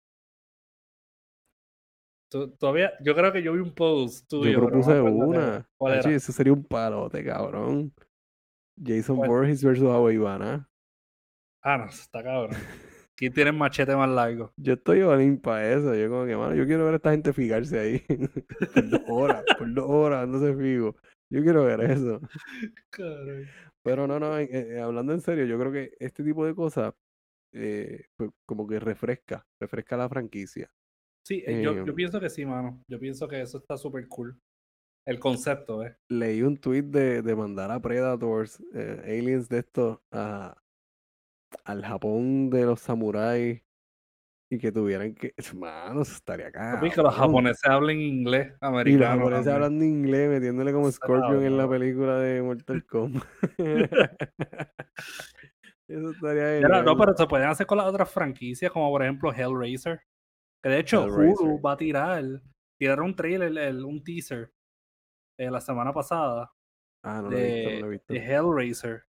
Todavía, 2.60 2.94
yo 3.02 3.16
creo 3.16 3.32
que 3.32 3.42
yo 3.42 3.54
vi 3.54 3.60
un 3.60 3.74
post 3.74 4.28
tuyo. 4.28 4.52
Yo 4.52 4.60
propuse 4.60 5.02
una. 5.02 5.68
¿Cuál 5.78 6.00
era? 6.00 6.12
eso 6.12 6.32
sería 6.32 6.54
un 6.54 6.64
palote, 6.64 7.24
cabrón. 7.24 7.94
Jason 8.84 9.18
Voorhees 9.18 9.64
versus 9.64 9.88
Ivana. 10.14 10.70
Ah, 11.62 11.78
no, 11.78 11.86
está 11.86 12.24
cabrón. 12.24 12.52
¿Quién 13.16 13.34
tiene 13.34 13.52
el 13.52 13.56
machete 13.56 13.96
más 13.96 14.10
largo? 14.10 14.52
Yo 14.58 14.74
estoy 14.74 15.02
all 15.02 15.40
para 15.40 15.72
eso. 15.72 15.96
Yo 15.96 16.10
como 16.10 16.26
que, 16.26 16.36
mano, 16.36 16.54
yo 16.54 16.66
quiero 16.66 16.84
ver 16.84 16.96
a 16.96 16.98
esta 16.98 17.12
gente 17.12 17.32
fijarse 17.32 17.80
ahí. 17.80 18.00
por 18.74 18.90
dos 18.90 19.02
horas, 19.08 19.44
por 19.58 19.74
dos 19.74 19.90
horas 19.90 20.28
no 20.28 20.40
se 20.40 20.54
fijo. 20.54 20.96
Yo 21.30 21.42
quiero 21.42 21.64
ver 21.64 21.82
eso. 21.82 22.20
Pero 23.84 24.08
no, 24.08 24.20
no, 24.20 24.38
eh, 24.38 24.82
hablando 24.82 25.14
en 25.14 25.22
serio, 25.22 25.46
yo 25.46 25.58
creo 25.58 25.72
que 25.72 25.92
este 26.00 26.24
tipo 26.24 26.46
de 26.46 26.54
cosas 26.54 26.94
eh, 27.54 28.08
pues, 28.18 28.32
como 28.46 28.68
que 28.68 28.80
refresca, 28.80 29.46
refresca 29.60 29.96
la 29.96 30.10
franquicia. 30.10 30.70
Sí, 31.26 31.44
eh, 31.48 31.64
yo, 31.64 31.74
yo, 31.74 31.82
em, 31.82 31.96
pienso 31.96 32.20
que 32.20 32.30
sí, 32.30 32.46
mano. 32.46 32.84
Yo 32.88 33.00
pienso 33.00 33.28
que 33.28 33.42
eso 33.42 33.58
está 33.58 33.78
súper 33.78 34.08
cool. 34.08 34.40
El 35.08 35.20
concepto, 35.20 35.84
¿eh? 35.84 35.98
Leí 36.10 36.44
un 36.44 36.58
tweet 36.58 36.84
de, 36.84 37.24
de 37.24 37.36
mandar 37.36 37.72
a 37.72 37.80
Predators, 37.80 38.62
eh, 38.76 39.02
aliens 39.04 39.50
de 39.50 39.60
estos, 39.60 40.00
a, 40.12 40.56
al 41.64 41.84
Japón 41.84 42.52
de 42.52 42.66
los 42.66 42.80
samuráis 42.80 43.64
y 44.52 44.60
que 44.60 44.72
tuvieran 44.72 45.16
que. 45.16 45.34
Mano, 45.56 46.04
estaría 46.04 46.48
acá. 46.48 46.80
que 46.80 47.02
los 47.02 47.16
japoneses 47.16 47.66
hablen 47.66 48.02
inglés 48.02 48.54
americano. 48.62 48.96
Y 48.96 49.00
los 49.00 49.08
japoneses 49.08 49.48
hablan 49.54 49.82
inglés, 49.82 50.30
metiéndole 50.30 50.74
como 50.74 50.92
Scorpion 50.92 51.44
en 51.44 51.58
la 51.58 51.68
película 51.68 52.20
de 52.20 52.44
Mortal 52.44 52.86
Kombat. 52.86 53.24
Eso 55.88 56.12
estaría 56.12 56.52
bien. 56.60 56.86
No, 56.86 56.98
pero 56.98 57.18
se 57.18 57.26
pueden 57.26 57.48
hacer 57.48 57.66
con 57.66 57.80
las 57.80 57.88
otras 57.88 58.12
franquicias, 58.12 58.72
como 58.72 58.92
por 58.92 59.02
ejemplo 59.02 59.34
Hellraiser. 59.34 60.02
Que 60.66 60.70
de 60.70 60.80
hecho, 60.80 61.06
Hulu 61.06 61.62
va 61.62 61.74
a 61.74 61.78
tirar, 61.78 62.24
tirar 62.80 63.00
un 63.00 63.16
trailer, 63.16 63.76
un 63.86 64.04
teaser 64.04 64.52
eh, 65.40 65.52
la 65.52 65.62
semana 65.62 65.94
pasada 65.94 66.52
ah, 67.04 67.22
no 67.22 67.30
de, 67.30 67.82
lo 67.82 67.86
he 67.86 67.90
visto, 67.92 68.12
de 68.12 68.20
Hellraiser. 68.20 69.04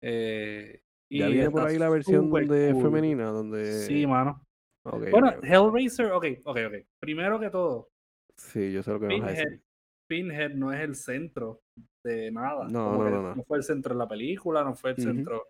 Eh, 0.00 0.82
ya 1.10 1.26
viene 1.26 1.50
por 1.50 1.66
ahí 1.66 1.78
la 1.78 1.88
versión 1.88 2.30
de 2.30 2.76
femenina, 2.80 3.24
donde... 3.24 3.72
Sí, 3.72 4.06
mano. 4.06 4.46
bueno, 4.84 5.32
Hellraiser, 5.42 6.12
ok, 6.12 6.26
ok, 6.44 6.58
ok. 6.68 6.74
Primero 7.00 7.40
que 7.40 7.50
todo. 7.50 7.88
Sí, 8.36 8.72
yo 8.72 8.84
sé 8.84 8.92
lo 8.92 9.00
que 9.00 9.08
Pinhead, 9.08 9.22
vas 9.22 9.32
a 9.32 9.42
decir. 9.42 9.62
Pinhead 10.08 10.50
no 10.54 10.72
es 10.72 10.80
el 10.80 10.94
centro 10.94 11.62
de 12.04 12.30
nada. 12.30 12.68
No, 12.68 13.02
no, 13.02 13.10
no, 13.10 13.34
no, 13.34 13.42
fue 13.42 13.58
el 13.58 13.64
centro 13.64 13.94
de 13.94 13.98
la 13.98 14.06
película, 14.06 14.62
no 14.62 14.76
fue 14.76 14.90
el 14.90 14.96
centro 14.98 15.48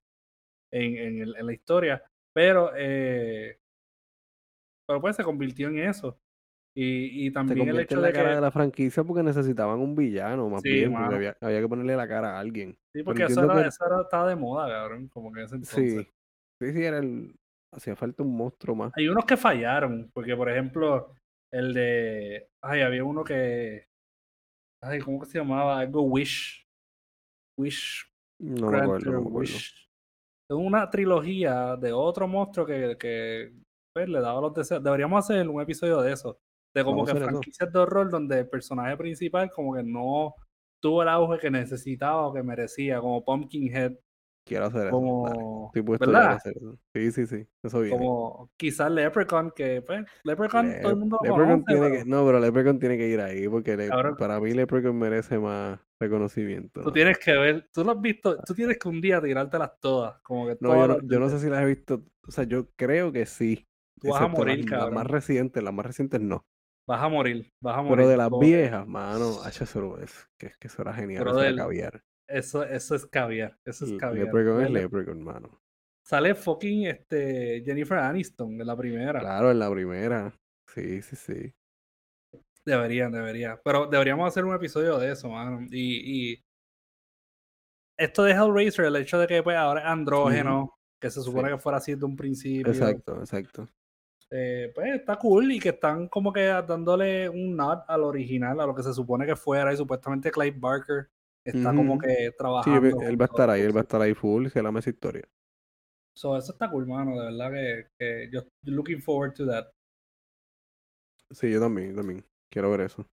en, 0.73 0.97
en, 0.97 1.37
en, 1.37 1.47
la 1.47 1.53
historia. 1.53 2.03
Pero 2.35 2.71
eh, 2.75 3.59
pero 4.87 5.01
pues 5.01 5.17
se 5.17 5.25
convirtió 5.25 5.69
en 5.69 5.79
eso. 5.79 6.19
Y, 6.77 7.27
y 7.27 7.31
también 7.31 7.69
el 7.69 7.79
hecho 7.81 7.95
en 7.95 8.03
la 8.03 8.09
de 8.09 8.13
cara 8.13 8.29
que... 8.31 8.35
de 8.35 8.41
la 8.41 8.51
franquicia 8.51 9.05
porque 9.05 9.23
necesitaban 9.23 9.79
un 9.79 9.95
villano, 9.95 10.49
más 10.51 10.61
Sí, 10.63 10.71
bien, 10.71 10.93
porque 10.93 11.15
había, 11.15 11.37
había 11.41 11.61
que 11.61 11.69
ponerle 11.69 11.97
la 11.97 12.09
cara 12.09 12.37
a 12.37 12.41
alguien. 12.41 12.77
Sí, 12.93 13.03
porque 13.05 13.25
eso 13.25 13.45
era, 13.45 13.63
que 13.63 13.69
eso 13.69 13.87
era, 13.87 14.03
estaba 14.03 14.29
de 14.29 14.35
moda, 14.35 14.69
cabrón, 14.69 15.09
como 15.09 15.33
que 15.33 15.41
en 15.41 15.47
ese 15.47 15.55
entonces. 15.55 16.07
sí, 16.07 16.13
sí, 16.61 16.73
sí, 16.73 16.83
era 16.83 16.99
el, 16.99 17.33
hacía 17.73 17.95
falta 17.95 18.25
un 18.25 18.37
monstruo 18.37 18.75
más. 18.75 18.93
Hay 18.97 19.07
unos 19.07 19.25
que 19.25 19.37
fallaron, 19.37 20.11
porque 20.13 20.35
por 20.35 20.51
ejemplo, 20.51 21.15
el 21.53 21.73
de... 21.75 22.49
Ay, 22.61 22.81
había 22.81 23.05
uno 23.05 23.23
que... 23.23 23.87
Ay, 24.83 24.99
¿cómo 24.99 25.21
que 25.21 25.27
se 25.27 25.39
llamaba? 25.39 25.79
Algo 25.79 26.03
Wish. 26.03 26.67
Wish 27.57 28.05
No 28.41 28.71
me 28.71 28.79
acuerdo, 28.79 28.91
Granter 28.91 29.13
no 29.13 29.21
me 29.21 29.29
acuerdo. 29.29 29.39
Wish. 29.39 29.89
Es 30.51 30.57
una 30.57 30.91
trilogía 30.91 31.77
de 31.77 31.93
otro 31.93 32.27
monstruo 32.27 32.67
que, 32.67 32.97
que 32.99 33.53
pues, 33.95 34.09
le 34.09 34.21
daba 34.21 34.41
los 34.41 34.53
deseos. 34.53 34.83
Deberíamos 34.83 35.25
hacer 35.25 35.49
un 35.49 35.63
episodio 35.63 36.03
de 36.03 36.13
eso. 36.13 36.39
De 36.75 36.83
como 36.85 37.05
Vamos 37.05 37.13
que 37.13 37.19
eso. 37.19 37.29
franquicias 37.29 37.73
de 37.73 37.79
horror 37.79 38.11
donde 38.11 38.41
el 38.41 38.49
personaje 38.49 38.97
principal 38.97 39.49
como 39.51 39.75
que 39.75 39.85
no 39.85 40.35
tuvo 40.83 41.03
el 41.03 41.09
auge 41.09 41.39
que 41.39 41.51
necesitaba 41.51 42.27
o 42.27 42.35
que 42.35 42.43
merecía, 42.43 43.01
como 43.01 43.25
Pumpkinhead, 43.25 43.93
Quiero 44.47 44.67
hacer 44.67 44.89
eso. 44.89 45.01
dale. 45.25 45.39
como... 45.39 45.71
A 45.75 45.81
¿Verdad? 45.99 46.33
hacer 46.33 46.55
eso. 46.59 46.77
Sí, 46.93 47.13
sí, 47.13 47.27
sí. 47.27 47.47
Eso 47.63 47.81
viene. 47.81 47.97
Como 47.97 48.51
quizás 48.59 48.91
Leprechaun, 48.91 49.53
que 49.53 49.81
pues 49.81 50.05
Leprechaun 50.25 50.71
todo 50.83 50.91
el 50.91 50.97
mundo 50.99 51.19
Leprechaun 51.23 51.63
conoce, 51.63 51.65
tiene 51.67 51.81
pero 51.89 52.05
que, 52.05 52.11
no, 52.11 52.27
pero 52.27 52.41
Leprechaun 52.41 52.79
tiene 52.79 52.99
que 52.99 53.09
ir 53.09 53.21
ahí 53.21 53.49
porque 53.49 53.77
le- 53.77 53.89
para 54.19 54.41
mí 54.41 54.53
Leprechaun 54.53 54.99
merece 54.99 55.39
más 55.39 55.81
reconocimiento. 55.99 56.83
tú 56.83 56.93
tienes 56.93 57.19
que 57.19 57.33
ver, 57.33 57.69
tú 57.73 57.85
lo 57.85 57.93
has 57.93 58.01
visto, 58.03 58.37
tú 58.45 58.53
tienes 58.55 58.79
que 58.79 58.89
un 58.89 59.01
día 59.01 59.23
tirártelas 59.23 59.73
todas, 59.81 60.21
como 60.21 60.47
que 60.49 60.59
No, 60.61 60.75
yo 60.77 60.89
no, 60.89 61.01
yo 61.09 61.21
no 61.21 61.29
sé 61.31 61.39
si 61.39 61.49
las 61.49 61.63
he 61.63 61.67
visto, 61.67 62.03
o 62.27 62.31
sea, 62.31 62.45
yo 62.45 62.69
creo 62.77 63.13
que 63.13 63.25
sí. 63.25 63.67
Tú 64.05 64.11
vas 64.13 64.23
a 64.23 64.29
morir, 64.29 64.59
las, 64.61 64.71
cabrón. 64.71 64.95
más 64.95 65.07
recientes, 65.07 65.63
las 65.63 65.75
más 65.75 65.87
recientes 65.87 66.21
no. 66.21 66.45
Vas 66.87 67.03
a 67.03 67.09
morir, 67.09 67.51
vas 67.63 67.79
a 67.79 67.83
morir. 67.83 67.97
Pero 67.97 68.09
de 68.09 68.17
las 68.17 68.31
viejas, 68.39 68.87
mano, 68.87 69.31
eso 69.49 69.99
es, 69.99 70.29
que 70.39 70.53
que 70.61 70.69
eso 70.69 70.83
era 70.83 70.93
genial, 70.93 71.27
eso 71.27 71.43
era 71.43 71.57
caviar. 71.57 72.03
Eso, 72.29 72.63
eso 72.65 72.95
es 72.95 73.07
caviar, 73.07 73.59
eso 73.65 73.85
es 73.85 73.91
L- 73.93 74.01
caviar. 74.01 74.27
Leprechaun 74.27 74.63
es 74.65 74.71
Leprechaun, 74.71 75.23
mano. 75.23 75.61
Sale 76.07 76.35
fucking 76.35 76.87
este, 76.87 77.63
Jennifer 77.65 77.99
Aniston 77.99 78.61
en 78.61 78.67
la 78.67 78.77
primera. 78.77 79.21
Claro, 79.21 79.51
en 79.51 79.59
la 79.59 79.71
primera. 79.71 80.33
Sí, 80.69 81.01
sí, 81.03 81.17
sí. 81.17 81.55
Deberían, 82.67 83.13
deberían. 83.13 83.59
Pero 83.65 83.87
deberíamos 83.87 84.29
hacer 84.29 84.45
un 84.45 84.55
episodio 84.55 84.99
de 84.99 85.13
eso, 85.13 85.29
mano. 85.31 85.67
Y, 85.71 86.33
y 86.33 86.45
esto 87.99 88.23
de 88.25 88.33
Hellraiser, 88.33 88.87
el 88.87 88.97
hecho 88.97 89.19
de 89.19 89.27
que 89.27 89.43
pues, 89.43 89.57
ahora 89.57 89.81
es 89.81 89.87
andrógeno, 89.87 90.75
que 91.01 91.11
se 91.11 91.23
supone 91.23 91.49
Sí. 91.49 91.55
que 91.55 91.61
fuera 91.61 91.79
así 91.79 91.93
desde 91.93 92.07
un 92.07 92.17
principio. 92.17 92.73
Exacto, 92.73 93.21
exacto. 93.21 93.69
Eh, 94.37 94.73
pues 94.75 94.93
está 94.97 95.17
cool 95.17 95.53
y 95.53 95.61
que 95.61 95.69
están 95.69 96.09
como 96.09 96.33
que 96.33 96.43
dándole 96.43 97.29
un 97.29 97.55
nod 97.55 97.79
al 97.87 98.03
original, 98.03 98.59
a 98.61 98.67
lo 98.67 98.75
que 98.75 98.83
se 98.83 98.93
supone 98.93 99.27
que 99.27 99.37
fuera. 99.37 99.73
Y 99.73 99.77
supuestamente 99.77 100.33
Clive 100.33 100.59
Barker 100.59 101.09
está 101.45 101.73
como 101.73 101.97
que 101.99 102.31
Sí, 102.31 102.37
trabajando. 102.37 102.89
él, 102.89 102.95
él 103.11 103.21
va 103.21 103.27
a 103.27 103.31
estar 103.31 103.49
ahí, 103.49 103.61
él 103.61 103.77
va 103.77 103.81
a 103.81 103.83
estar 103.83 104.03
ahí 104.03 104.13
full, 104.13 104.49
se 104.49 104.61
llama 104.61 104.81
esa 104.81 104.91
historia. 104.91 105.23
So, 106.17 106.37
eso 106.37 106.53
está 106.53 106.69
cool, 106.69 106.87
mano. 106.87 107.13
De 107.21 107.27
verdad 107.33 107.53
que, 107.53 107.87
que 107.97 108.31
yo 108.33 108.43
looking 108.65 109.01
forward 109.01 109.35
to 109.35 109.47
that. 109.47 109.67
Sí, 111.31 111.51
yo 111.53 111.61
también, 111.61 111.91
yo 111.91 111.97
también. 111.97 112.25
Quiero 112.51 112.71
ver 112.71 112.83
eso. 112.83 113.07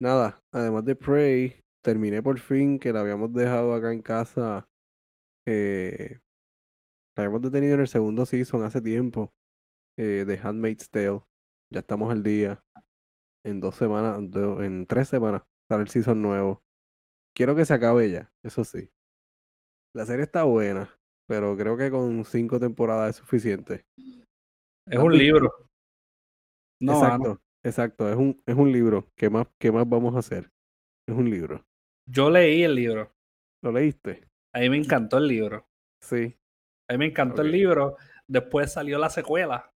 Nada, 0.00 0.38
además 0.52 0.84
de 0.84 0.96
Prey, 0.96 1.60
terminé 1.82 2.22
por 2.22 2.38
fin 2.38 2.78
que 2.78 2.92
la 2.92 3.00
habíamos 3.00 3.32
dejado 3.32 3.74
acá 3.74 3.92
en 3.92 4.02
casa. 4.02 4.66
Eh, 5.46 6.18
la 7.16 7.24
habíamos 7.24 7.42
detenido 7.42 7.74
en 7.74 7.80
el 7.80 7.88
segundo 7.88 8.24
season 8.24 8.64
hace 8.64 8.80
tiempo. 8.80 9.30
Eh, 9.96 10.24
de 10.26 10.38
Handmaid's 10.42 10.90
Tale. 10.90 11.22
Ya 11.72 11.80
estamos 11.80 12.10
al 12.10 12.22
día. 12.22 12.62
En 13.44 13.60
dos 13.60 13.76
semanas, 13.76 14.18
en 14.18 14.86
tres 14.86 15.08
semanas, 15.08 15.42
sale 15.70 15.82
el 15.82 15.88
season 15.88 16.22
nuevo. 16.22 16.62
Quiero 17.36 17.54
que 17.54 17.64
se 17.64 17.74
acabe 17.74 18.10
ya, 18.10 18.32
eso 18.42 18.64
sí. 18.64 18.88
La 19.94 20.06
serie 20.06 20.24
está 20.24 20.44
buena, 20.44 20.88
pero 21.28 21.56
creo 21.56 21.76
que 21.76 21.90
con 21.90 22.24
cinco 22.24 22.58
temporadas 22.58 23.10
es 23.10 23.16
suficiente. 23.16 23.84
Es 24.86 24.94
¿La 24.94 25.00
has 25.00 25.04
un 25.04 25.18
libro. 25.18 25.52
No, 26.80 26.94
exacto, 26.94 27.18
mano. 27.18 27.40
exacto. 27.62 28.10
Es 28.10 28.16
un, 28.16 28.42
es 28.46 28.54
un 28.56 28.72
libro. 28.72 29.08
¿Qué 29.14 29.28
más, 29.28 29.46
qué 29.58 29.70
más 29.70 29.88
vamos 29.88 30.14
a 30.16 30.20
hacer? 30.20 30.50
Es 31.06 31.14
un 31.14 31.28
libro. 31.28 31.64
Yo 32.08 32.30
leí 32.30 32.62
el 32.62 32.74
libro. 32.74 33.12
¿Lo 33.62 33.72
leíste? 33.72 34.26
A 34.54 34.60
mí 34.60 34.70
me 34.70 34.78
encantó 34.78 35.18
el 35.18 35.28
libro. 35.28 35.66
Sí. 36.02 36.34
A 36.88 36.94
mí 36.94 36.98
me 36.98 37.06
encantó 37.06 37.42
el 37.42 37.50
libro. 37.50 37.96
Después 38.26 38.72
salió 38.72 38.98
la 38.98 39.10
secuela 39.10 39.73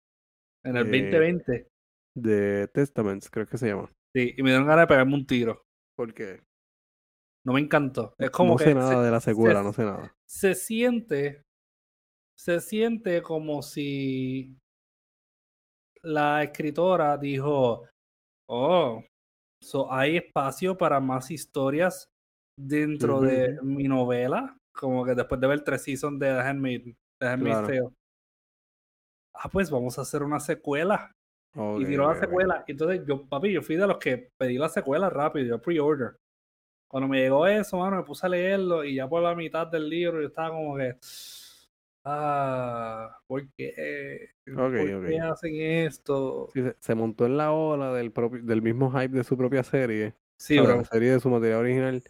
en 0.64 0.76
el 0.78 0.88
Eh, 0.88 1.02
2020. 1.12 1.68
De 2.16 2.68
Testaments, 2.70 3.30
creo 3.30 3.46
que 3.46 3.58
se 3.58 3.68
llama. 3.68 3.92
Sí, 4.16 4.34
y 4.38 4.42
me 4.44 4.50
dieron 4.50 4.68
ganas 4.68 4.84
de 4.84 4.88
pegarme 4.88 5.14
un 5.16 5.26
tiro. 5.28 5.62
Porque 5.96 6.42
No 7.46 7.54
me 7.54 7.62
encantó. 7.62 8.14
Es 8.18 8.30
como 8.32 8.52
no 8.54 8.58
que 8.58 8.64
sé 8.66 8.70
se- 8.72 8.76
nada 8.76 9.04
de 9.04 9.12
la 9.12 9.20
secuela, 9.22 9.60
se- 9.60 9.66
no 9.66 9.74
sé 9.74 9.84
nada. 9.84 10.16
se 10.28 10.54
siente, 10.56 11.42
se 12.38 12.60
siente 12.60 13.22
como 13.22 13.62
si 13.62 14.58
la 16.04 16.44
escritora 16.44 17.18
dijo, 17.18 17.88
oh, 18.50 19.04
so 19.64 19.92
hay 19.92 20.18
espacio 20.18 20.78
para 20.78 21.00
más 21.00 21.32
historias 21.32 22.08
dentro 22.60 23.22
de 23.22 23.58
mi 23.64 23.84
novela, 23.88 24.58
como 24.76 25.06
que 25.06 25.16
después 25.16 25.40
de 25.42 25.48
ver 25.48 25.64
tres 25.64 25.84
seasons 25.84 26.20
de 26.20 26.28
The 26.28 26.40
Handmaid, 26.40 26.96
The 27.22 27.28
Handmaid's 27.28 27.60
Claro. 27.68 27.94
Ah, 29.40 29.50
pues 29.52 29.70
vamos 29.70 29.98
a 29.98 30.02
hacer 30.02 30.24
una 30.24 30.40
secuela. 30.40 31.12
Y 31.80 31.86
tiró 31.86 32.08
la 32.12 32.20
secuela. 32.20 32.64
Entonces 32.68 33.02
yo, 33.08 33.26
papi, 33.28 33.52
yo 33.52 33.62
fui 33.62 33.76
de 33.78 33.88
los 33.88 33.98
que 33.98 34.30
pedí 34.38 34.58
la 34.58 34.70
secuela 34.70 35.10
rápido, 35.10 35.46
yo 35.46 35.62
pre-order. 35.62 36.18
Cuando 36.90 37.10
me 37.10 37.20
llegó 37.20 37.46
eso, 37.48 37.78
mano, 37.78 37.98
me 37.98 38.04
puse 38.04 38.26
a 38.26 38.30
leerlo 38.30 38.84
y 38.84 38.96
ya 38.96 39.08
por 39.10 39.22
la 39.24 39.36
mitad 39.36 39.68
del 39.68 39.90
libro 39.90 40.22
yo 40.22 40.28
estaba 40.28 40.52
como 40.52 40.78
que, 40.78 40.96
ah, 42.06 43.18
¿por 43.28 43.48
qué? 43.58 44.30
¿Por 44.56 44.72
qué 45.08 45.20
hacen 45.20 45.56
esto? 45.56 46.50
Sí, 46.54 46.62
se, 46.62 46.76
se 46.80 46.96
montó 46.96 47.26
en 47.26 47.38
la 47.38 47.52
ola 47.52 47.94
del, 47.94 48.12
propio, 48.12 48.42
del 48.44 48.62
mismo 48.62 48.92
hype 48.92 49.10
de 49.18 49.24
su 49.24 49.36
propia 49.38 49.64
serie. 49.64 50.14
Sí, 50.40 50.60
bro. 50.60 50.78
la 50.78 50.84
serie 50.86 51.12
de 51.12 51.20
su 51.20 51.30
material 51.30 51.60
original. 51.60 52.04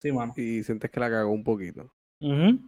Sí, 0.00 0.10
mano. 0.12 0.32
Y 0.36 0.62
sientes 0.62 0.90
que 0.90 1.00
la 1.00 1.10
cagó 1.10 1.30
un 1.30 1.44
poquito. 1.44 1.92
Eh, 2.20 2.58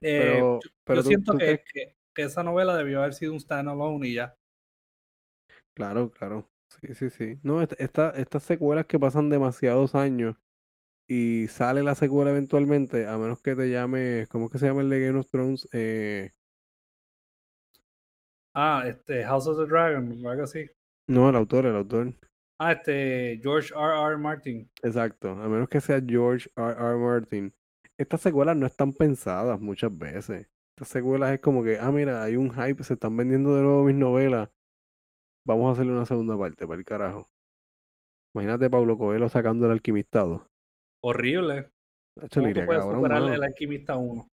Pero, 0.00 0.60
yo- 0.62 0.70
pero 0.84 0.96
yo 0.98 1.02
tú, 1.02 1.08
siento 1.08 1.32
tú 1.32 1.38
que, 1.38 1.44
crees- 1.46 1.60
que, 1.72 1.94
que 2.14 2.22
esa 2.22 2.42
novela 2.42 2.76
debió 2.76 3.00
haber 3.00 3.14
sido 3.14 3.32
un 3.32 3.40
standalone 3.40 4.08
y 4.08 4.14
ya. 4.14 4.34
Claro, 5.74 6.10
claro. 6.10 6.50
Sí, 6.80 6.94
sí, 6.94 7.10
sí. 7.10 7.38
No, 7.42 7.62
est- 7.62 7.74
esta, 7.80 8.10
estas 8.10 8.42
secuelas 8.42 8.86
que 8.86 8.98
pasan 8.98 9.30
demasiados 9.30 9.94
años 9.94 10.36
y 11.08 11.48
sale 11.48 11.82
la 11.82 11.94
secuela 11.94 12.30
eventualmente, 12.32 13.06
a 13.06 13.18
menos 13.18 13.42
que 13.42 13.56
te 13.56 13.70
llame, 13.70 14.26
¿cómo 14.30 14.46
es 14.46 14.52
que 14.52 14.58
se 14.58 14.66
llama 14.66 14.82
el 14.82 14.90
de 14.90 15.00
Game 15.06 15.18
of 15.20 15.30
Thrones? 15.30 15.68
Eh, 15.72 16.32
Ah, 18.54 18.82
este, 18.86 19.22
House 19.24 19.46
of 19.48 19.58
the 19.58 19.66
Dragon, 19.66 20.10
algo 20.26 20.42
así. 20.44 20.68
no, 21.08 21.28
el 21.30 21.36
autor, 21.36 21.66
el 21.66 21.76
autor. 21.76 22.14
Ah, 22.58 22.72
este, 22.72 23.38
George 23.42 23.72
R. 23.74 23.92
R. 23.94 24.16
Martin. 24.18 24.68
Exacto. 24.82 25.30
A 25.30 25.48
menos 25.48 25.68
que 25.68 25.80
sea 25.80 26.00
George 26.06 26.48
R. 26.56 26.72
R. 26.72 26.96
Martin. 26.96 27.54
Estas 27.98 28.20
secuelas 28.20 28.56
no 28.56 28.66
están 28.66 28.92
pensadas 28.92 29.60
muchas 29.60 29.96
veces. 29.96 30.46
Estas 30.76 30.88
secuelas 30.88 31.32
es 31.32 31.40
como 31.40 31.62
que, 31.62 31.78
ah, 31.78 31.92
mira, 31.92 32.22
hay 32.24 32.34
un 32.36 32.50
hype, 32.52 32.82
se 32.82 32.94
están 32.94 33.16
vendiendo 33.16 33.54
de 33.54 33.62
nuevo 33.62 33.84
mis 33.84 33.94
novelas. 33.94 34.50
Vamos 35.46 35.68
a 35.68 35.72
hacerle 35.72 35.92
una 35.92 36.04
segunda 36.04 36.36
parte, 36.36 36.66
para 36.66 36.78
el 36.78 36.84
carajo. 36.84 37.28
Imagínate 38.34 38.68
Pablo 38.68 38.98
Coelho 38.98 39.28
sacando 39.28 39.66
el 39.66 39.72
alquimistado. 39.72 40.48
Horrible. 41.00 41.70
¿Cómo 42.16 42.28
tú 42.52 42.64
puedes 42.66 42.82
cabrón, 42.82 42.96
superar 42.96 43.20
mano. 43.22 43.34
el 43.34 43.42
alquimista 43.44 43.96
1? 43.96 44.28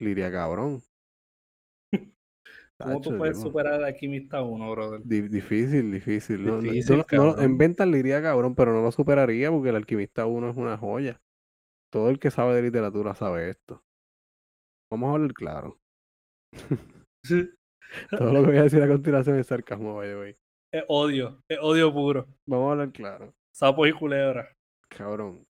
Liria 0.00 0.32
cabrón. 0.32 0.80
¿Cómo 2.80 3.00
tú 3.00 3.18
puedes 3.18 3.36
tipo, 3.36 3.48
superar 3.48 3.74
el 3.74 3.84
alquimista 3.84 4.42
1, 4.42 4.70
brother? 4.70 5.00
di- 5.02 5.28
difícil, 5.28 5.90
difícil. 5.90 6.46
No, 6.46 6.60
Difícil, 6.60 7.04
no- 7.12 7.34
no 7.34 7.42
en 7.42 7.58
ventas 7.58 7.88
Liria 7.88 8.22
cabrón, 8.22 8.54
pero 8.54 8.72
no 8.72 8.80
lo 8.82 8.92
superaría 8.92 9.50
porque 9.50 9.70
el 9.70 9.76
alquimista 9.76 10.24
1 10.26 10.48
es 10.50 10.56
una 10.56 10.78
joya. 10.78 11.20
Todo 11.90 12.08
el 12.08 12.18
que 12.20 12.30
sabe 12.30 12.54
de 12.54 12.62
literatura 12.62 13.14
sabe 13.14 13.50
esto. 13.50 13.82
Vamos 14.90 15.08
a 15.08 15.12
hablar 15.12 15.32
claro. 15.34 15.78
Todo 18.10 18.32
lo 18.32 18.40
que 18.42 18.48
voy 18.48 18.56
a 18.58 18.62
decir 18.62 18.82
a 18.82 18.88
continuación 18.88 19.38
es 19.38 19.46
sarcasmo, 19.46 19.96
by 19.96 20.08
the 20.08 20.16
way. 20.16 20.36
Es 20.72 20.84
odio, 20.88 21.42
es 21.48 21.58
odio 21.60 21.92
puro. 21.92 22.26
Vamos 22.46 22.68
a 22.68 22.72
hablar 22.72 22.92
claro. 22.92 23.34
Sapos 23.54 23.88
y 23.88 23.92
culebras. 23.92 24.54
Cabrón. 24.88 25.46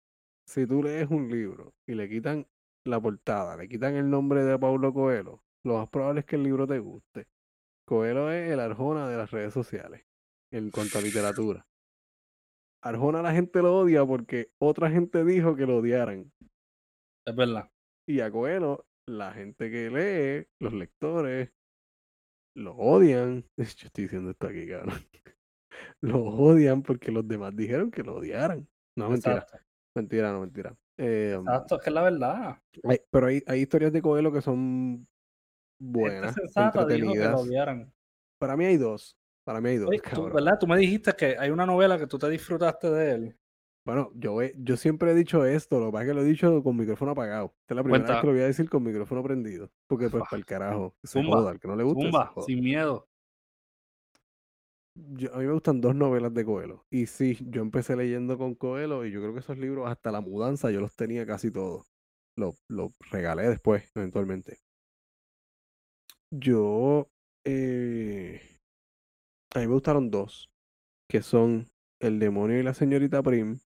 Si 0.48 0.66
tú 0.66 0.82
lees 0.82 1.10
un 1.10 1.28
libro 1.28 1.74
y 1.86 1.94
le 1.94 2.08
quitan 2.08 2.46
la 2.86 3.00
portada, 3.00 3.56
le 3.56 3.68
quitan 3.68 3.96
el 3.96 4.08
nombre 4.08 4.44
de 4.44 4.58
Paulo 4.58 4.92
Coelho, 4.94 5.42
lo 5.64 5.78
más 5.78 5.88
probable 5.90 6.20
es 6.20 6.26
que 6.26 6.36
el 6.36 6.44
libro 6.44 6.66
te 6.66 6.78
guste. 6.78 7.26
Coelho 7.86 8.30
es 8.30 8.50
el 8.50 8.60
Arjona 8.60 9.08
de 9.08 9.16
las 9.16 9.30
redes 9.30 9.52
sociales 9.52 10.04
en 10.52 10.70
cuanto 10.70 10.98
a 10.98 11.02
literatura. 11.02 11.66
Arjona 12.82 13.22
la 13.22 13.32
gente 13.32 13.60
lo 13.60 13.76
odia 13.76 14.06
porque 14.06 14.52
otra 14.58 14.90
gente 14.90 15.24
dijo 15.24 15.56
que 15.56 15.66
lo 15.66 15.78
odiaran. 15.78 16.32
Es 17.26 17.36
verdad. 17.36 17.70
Y 18.06 18.20
a 18.20 18.30
Coelho, 18.30 18.86
la 19.08 19.32
gente 19.32 19.70
que 19.70 19.90
lee, 19.90 20.46
los 20.60 20.72
lectores, 20.72 21.50
lo 22.56 22.74
odian. 22.76 23.44
Yo 23.56 23.64
estoy 23.64 24.04
diciendo 24.04 24.30
esto 24.30 24.46
aquí, 24.48 24.66
cabrón. 24.68 24.94
lo 26.02 26.22
odian 26.24 26.82
porque 26.82 27.10
los 27.12 27.26
demás 27.26 27.54
dijeron 27.56 27.90
que 27.90 28.02
lo 28.02 28.16
odiaran. 28.16 28.68
No, 28.96 29.10
mentira. 29.10 29.38
Exacto. 29.38 29.58
Mentira, 29.96 30.32
no, 30.32 30.40
mentira. 30.40 30.76
Eh, 30.98 31.36
Exacto, 31.38 31.76
es 31.76 31.82
que 31.82 31.90
es 31.90 31.94
la 31.94 32.02
verdad. 32.02 32.62
hay- 32.84 33.00
pero 33.10 33.26
hay, 33.26 33.42
hay 33.46 33.60
historias 33.60 33.92
de 33.92 34.02
Coelho 34.02 34.32
que 34.32 34.42
son 34.42 35.06
buenas, 35.80 36.34
sensata 36.34 36.80
dijo 36.80 36.86
que 36.88 36.98
lo 36.98 37.04
entretenidas. 37.12 37.40
odiaran. 37.40 37.92
Para 38.40 38.56
mí 38.56 38.64
hay 38.64 38.76
dos. 38.76 39.16
Para 39.44 39.60
mí 39.60 39.70
hay 39.70 39.76
dos, 39.78 39.88
Oye, 39.88 40.00
tú. 40.12 40.24
¿verdad? 40.30 40.58
Tú 40.60 40.66
me 40.66 40.76
dijiste 40.76 41.12
que 41.14 41.36
hay 41.38 41.50
una 41.50 41.64
novela 41.64 41.98
que 41.98 42.06
tú 42.06 42.18
te 42.18 42.28
disfrutaste 42.28 42.90
de 42.90 43.10
él. 43.12 43.38
Bueno, 43.88 44.10
yo, 44.16 44.42
he- 44.42 44.52
yo 44.58 44.76
siempre 44.76 45.12
he 45.12 45.14
dicho 45.14 45.46
esto, 45.46 45.80
lo 45.80 45.86
que 45.86 45.92
pasa 45.92 46.02
es 46.04 46.08
que 46.10 46.14
lo 46.14 46.20
he 46.20 46.24
dicho 46.26 46.62
con 46.62 46.76
micrófono 46.76 47.12
apagado. 47.12 47.54
Esta 47.62 47.72
es 47.72 47.76
la 47.76 47.82
primera 47.82 48.04
vez 48.06 48.20
que 48.20 48.26
lo 48.26 48.32
voy 48.34 48.42
a 48.42 48.44
decir 48.44 48.68
con 48.68 48.82
micrófono 48.82 49.22
prendido. 49.22 49.70
Porque 49.86 50.10
pues 50.10 50.24
para 50.24 50.36
el 50.36 50.44
carajo, 50.44 50.94
que 51.00 51.06
se 51.06 51.22
Zumba, 51.22 51.38
joda, 51.38 51.50
al 51.52 51.58
que 51.58 51.68
no 51.68 51.74
le 51.74 51.84
gusta, 51.84 52.02
Zumba, 52.02 52.42
sin 52.42 52.60
miedo. 52.62 53.08
Yo- 54.94 55.34
a 55.34 55.38
mí 55.38 55.46
me 55.46 55.52
gustan 55.54 55.80
dos 55.80 55.94
novelas 55.94 56.34
de 56.34 56.44
Coelho. 56.44 56.84
Y 56.90 57.06
sí, 57.06 57.38
yo 57.48 57.62
empecé 57.62 57.96
leyendo 57.96 58.36
con 58.36 58.54
Coelho 58.56 59.06
y 59.06 59.10
yo 59.10 59.22
creo 59.22 59.32
que 59.32 59.40
esos 59.40 59.56
libros, 59.56 59.88
hasta 59.88 60.12
la 60.12 60.20
mudanza, 60.20 60.70
yo 60.70 60.82
los 60.82 60.94
tenía 60.94 61.24
casi 61.24 61.50
todos. 61.50 61.86
Los 62.36 62.56
los 62.68 62.90
regalé 63.10 63.48
después, 63.48 63.90
eventualmente. 63.94 64.58
Yo, 66.30 67.08
eh, 67.44 68.42
a 69.54 69.60
mí 69.60 69.66
me 69.66 69.72
gustaron 69.72 70.10
dos, 70.10 70.50
que 71.08 71.22
son 71.22 71.68
El 72.00 72.18
demonio 72.18 72.60
y 72.60 72.62
la 72.62 72.74
señorita 72.74 73.22
Prim, 73.22 73.58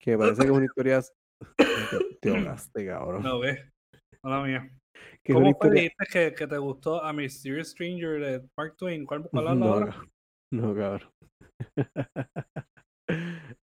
que 0.00 0.18
parece 0.18 0.42
que 0.42 0.48
es 0.48 0.52
una 0.52 0.64
historia... 0.64 1.00
Te, 1.56 2.18
te 2.20 2.30
ahogaste, 2.36 2.86
cabrón. 2.86 3.22
No 3.22 3.38
ves. 3.38 3.60
Hola 4.22 4.42
mía. 4.42 4.70
Que 5.22 5.32
¿Cómo 5.32 5.44
fue? 5.44 5.50
historia... 5.50 5.82
Dijiste 5.82 6.04
que, 6.10 6.34
que 6.34 6.46
te 6.46 6.58
gustó 6.58 7.02
A 7.02 7.12
Mysterious 7.12 7.70
Stranger 7.70 8.20
de 8.20 8.48
Mark 8.56 8.76
Twain. 8.76 9.06
¿Cuál, 9.06 9.28
cuál 9.30 9.48
habla 9.48 9.86
No. 9.86 10.10
No, 10.52 10.74
cabrón. 10.74 11.10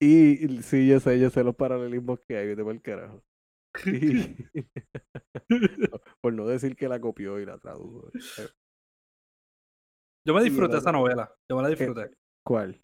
Y 0.01 0.63
sí, 0.63 0.87
yo 0.89 1.01
sé, 1.01 1.19
yo 1.19 1.31
sé 1.31 1.43
los 1.43 1.57
paralelismos 1.57 2.21
que 2.21 2.37
hay, 2.37 2.47
vete 2.49 2.63
por 2.63 2.73
el 2.73 2.83
carajo. 2.83 3.25
Y- 3.87 4.37
por 6.21 6.33
no 6.33 6.47
decir 6.47 6.77
que 6.77 6.89
la 6.89 7.01
copió 7.01 7.39
y 7.41 7.47
la 7.47 7.59
tradujo. 7.59 8.09
Eh, 8.15 8.49
Yo 10.27 10.35
me 10.35 10.43
disfruté 10.43 10.79
esa 10.79 10.93
novela. 10.93 11.33
Yo 11.49 11.57
me 11.57 11.63
la 11.63 11.69
disfruté. 11.69 12.11
¿Cuál? 12.45 12.81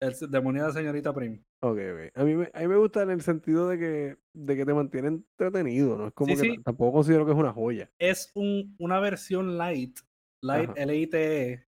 El 0.00 0.14
demonio 0.30 0.62
de 0.62 0.68
la 0.68 0.74
señorita 0.74 1.12
Prim. 1.14 1.42
Ok, 1.62 1.78
ok. 1.78 2.10
A 2.14 2.24
mí, 2.24 2.34
me, 2.34 2.50
a 2.52 2.60
mí 2.60 2.68
me 2.68 2.76
gusta 2.76 3.02
en 3.02 3.10
el 3.10 3.22
sentido 3.22 3.68
de 3.68 3.78
que, 3.78 4.16
de 4.34 4.56
que 4.56 4.66
te 4.66 4.74
mantiene 4.74 5.08
entretenido, 5.08 5.96
¿no? 5.96 6.08
Es 6.08 6.12
como 6.12 6.34
Sí, 6.36 6.42
que 6.42 6.48
sí. 6.56 6.62
tampoco 6.62 6.92
considero 6.98 7.24
que 7.24 7.32
es 7.32 7.38
una 7.38 7.52
joya. 7.52 7.90
Es 7.98 8.30
un, 8.34 8.74
una 8.78 9.00
versión 9.00 9.56
light, 9.56 9.98
light. 10.42 10.70
L-I-T-E, 10.76 11.64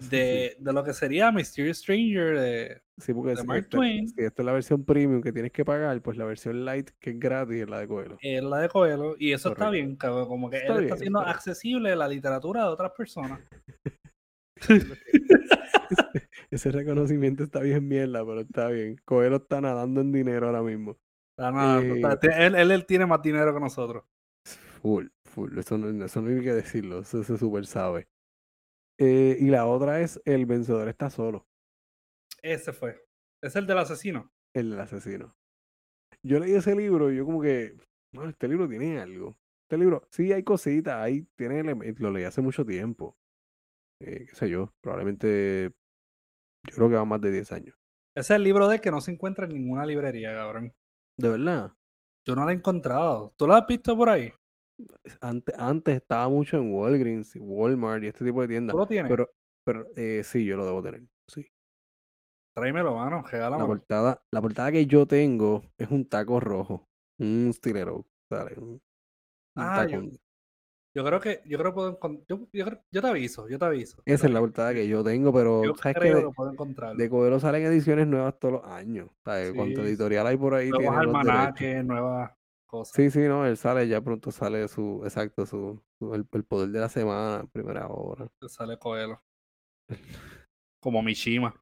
Sí, 0.00 0.08
de, 0.10 0.56
de 0.58 0.72
lo 0.72 0.82
que 0.82 0.92
sería 0.92 1.30
Mysterious 1.30 1.78
Stranger 1.78 2.36
de, 2.38 2.82
Sí, 2.98 3.14
porque 3.14 3.30
de 3.30 3.36
si 3.36 3.46
Mark 3.46 3.58
esta, 3.60 3.70
Twain. 3.76 4.08
si 4.08 4.22
esta 4.24 4.42
es 4.42 4.46
la 4.46 4.52
versión 4.52 4.84
premium 4.84 5.22
que 5.22 5.32
tienes 5.32 5.52
que 5.52 5.64
pagar, 5.64 6.00
pues 6.02 6.16
la 6.16 6.24
versión 6.24 6.64
light 6.64 6.90
que 6.98 7.10
es 7.10 7.18
gratis 7.20 7.62
es 7.62 7.68
la 7.70 7.78
de 7.78 7.86
Coelho. 7.86 8.18
es 8.20 8.42
la 8.42 8.58
de 8.58 8.68
Coelho, 8.68 9.14
y 9.20 9.32
eso 9.32 9.50
está 9.52 9.70
bien, 9.70 9.94
cabrón, 9.94 10.26
como 10.26 10.50
que 10.50 10.56
Está 10.58 10.72
él 10.72 10.78
bien, 10.80 10.84
está 10.86 10.94
haciendo 10.96 11.20
está 11.20 11.30
accesible 11.30 11.94
la 11.94 12.08
literatura 12.08 12.62
de 12.64 12.68
otras 12.70 12.90
personas. 12.90 13.40
Ese 16.54 16.70
reconocimiento 16.70 17.42
está 17.42 17.60
bien 17.60 17.88
mierda, 17.88 18.24
pero 18.24 18.40
está 18.42 18.68
bien. 18.68 18.96
Coelho 19.04 19.36
está 19.36 19.60
nadando 19.60 20.00
en 20.00 20.12
dinero 20.12 20.46
ahora 20.46 20.62
mismo. 20.62 20.96
Está 21.36 21.50
nada, 21.50 21.82
Eh, 21.82 22.00
está- 22.00 22.46
él, 22.46 22.54
él, 22.54 22.70
él 22.70 22.86
tiene 22.86 23.06
más 23.06 23.20
dinero 23.22 23.52
que 23.52 23.58
nosotros. 23.58 24.04
Full, 24.80 25.08
full. 25.24 25.58
Eso 25.58 25.76
no, 25.78 26.04
eso 26.04 26.22
no 26.22 26.28
hay 26.30 26.42
que 26.44 26.52
decirlo, 26.52 27.00
eso 27.00 27.24
se 27.24 27.36
super 27.38 27.66
sabe. 27.66 28.06
Eh, 29.00 29.36
y 29.40 29.46
la 29.48 29.66
otra 29.66 30.00
es 30.00 30.20
El 30.24 30.46
vencedor 30.46 30.86
está 30.88 31.10
solo, 31.10 31.48
Ese 32.40 32.72
fue. 32.72 33.04
Es 33.42 33.56
el 33.56 33.66
del 33.66 33.78
asesino. 33.78 34.30
el 34.54 34.70
del 34.70 34.80
asesino. 34.80 35.34
Yo 36.22 36.38
leí 36.38 36.52
ese 36.54 36.76
libro 36.76 37.10
y 37.10 37.16
yo 37.16 37.24
como 37.24 37.42
que, 37.42 37.76
bueno, 38.14 38.30
este 38.30 38.46
libro 38.46 38.68
tiene 38.68 39.00
algo. 39.00 39.36
Este 39.68 39.76
libro, 39.78 40.06
sí 40.10 40.32
hay 40.32 40.44
cositas, 40.44 40.94
ahí 41.02 41.26
tiene 41.36 41.58
elementos, 41.58 42.00
lo 42.00 42.12
leí 42.12 42.22
hace 42.24 42.40
mucho 42.42 42.64
tiempo. 42.64 43.16
Eh, 44.00 44.26
qué 44.28 44.34
sé 44.36 44.48
yo, 44.48 44.72
probablemente, 44.80 45.72
yo 46.68 46.74
creo 46.76 46.88
que 46.88 46.94
va 46.96 47.04
más 47.04 47.20
de 47.20 47.30
10 47.30 47.52
años. 47.52 47.76
Ese 48.16 48.32
es 48.34 48.36
el 48.36 48.42
libro 48.44 48.68
de 48.68 48.76
él 48.76 48.80
que 48.80 48.90
no 48.90 49.00
se 49.00 49.10
encuentra 49.12 49.46
en 49.46 49.54
ninguna 49.54 49.84
librería, 49.86 50.34
cabrón. 50.34 50.72
De 51.18 51.28
verdad. 51.28 51.72
Yo 52.26 52.34
no 52.34 52.44
lo 52.44 52.50
he 52.50 52.54
encontrado. 52.54 53.34
¿Tú 53.36 53.46
lo 53.46 53.54
has 53.54 53.66
visto 53.66 53.96
por 53.96 54.08
ahí? 54.08 54.32
Antes, 55.20 55.54
antes 55.58 55.96
estaba 55.96 56.28
mucho 56.28 56.56
en 56.56 56.72
Walgreens, 56.72 57.36
y 57.36 57.38
Walmart 57.40 58.02
y 58.02 58.06
este 58.08 58.24
tipo 58.24 58.40
de 58.42 58.48
tiendas. 58.48 58.72
¿Tú 58.72 58.78
lo 58.78 58.86
tienes? 58.86 59.10
Pero, 59.10 59.30
pero 59.64 59.86
eh, 59.96 60.22
sí, 60.24 60.44
yo 60.44 60.56
lo 60.56 60.64
debo 60.64 60.82
tener. 60.82 61.02
Sí. 61.28 61.46
Tráemelo, 62.56 62.94
mano. 62.94 63.22
La 63.22 63.30
Regálamelo. 63.30 63.66
portada, 63.66 64.22
la 64.30 64.40
portada 64.40 64.72
que 64.72 64.86
yo 64.86 65.06
tengo 65.06 65.62
es 65.76 65.90
un 65.90 66.08
taco 66.08 66.40
rojo. 66.40 66.88
Un 67.18 67.52
stilero. 67.52 68.06
¿sale? 68.30 68.54
Un, 68.58 68.68
un 68.70 68.82
Ah, 69.56 69.84
yo, 69.86 69.98
tacón. 70.00 70.18
Yo 70.94 71.04
creo 71.04 71.20
que 71.20 71.40
yo 71.46 71.58
creo 71.58 71.70
que 71.72 71.74
puedo 71.74 71.98
encon- 71.98 72.24
yo, 72.28 72.40
yo, 72.52 73.02
te 73.02 73.06
aviso, 73.08 73.48
yo 73.48 73.58
te 73.58 73.64
aviso. 73.64 74.02
Esa 74.06 74.26
es 74.26 74.32
la 74.32 74.40
portada 74.40 74.72
que 74.72 74.86
yo 74.86 75.02
tengo, 75.02 75.32
pero 75.32 75.64
Yo 75.64 75.74
sabes 75.76 75.94
que 75.94 76.00
creo 76.00 76.16
de, 76.16 76.28
que 76.28 76.34
puedo 76.34 76.50
encontrarlo. 76.52 76.98
de 76.98 77.10
Coelho 77.10 77.40
salen 77.40 77.64
ediciones 77.64 78.06
nuevas 78.06 78.38
todos 78.38 78.54
los 78.54 78.64
años. 78.64 79.08
¿sabes? 79.24 79.52
Cuánto 79.54 79.82
Sí, 79.82 79.88
editorial 79.88 80.26
hay 80.26 80.36
por 80.36 80.54
ahí 80.54 80.70
nuevos 80.70 80.96
almanaques, 80.96 81.84
nuevas 81.84 82.32
cosas. 82.66 82.94
Sí, 82.94 83.10
sí, 83.10 83.20
no, 83.20 83.44
él 83.46 83.56
sale, 83.56 83.88
ya 83.88 84.00
pronto 84.00 84.30
sale 84.30 84.68
su, 84.68 85.00
exacto, 85.04 85.46
su, 85.46 85.82
su- 85.98 86.14
el, 86.14 86.26
el 86.30 86.44
poder 86.44 86.68
de 86.70 86.80
la 86.80 86.88
semana, 86.88 87.44
primera 87.52 87.88
hora. 87.88 88.28
Sale 88.46 88.78
Coelho. 88.78 89.20
Como 90.80 91.02
Mishima. 91.02 91.54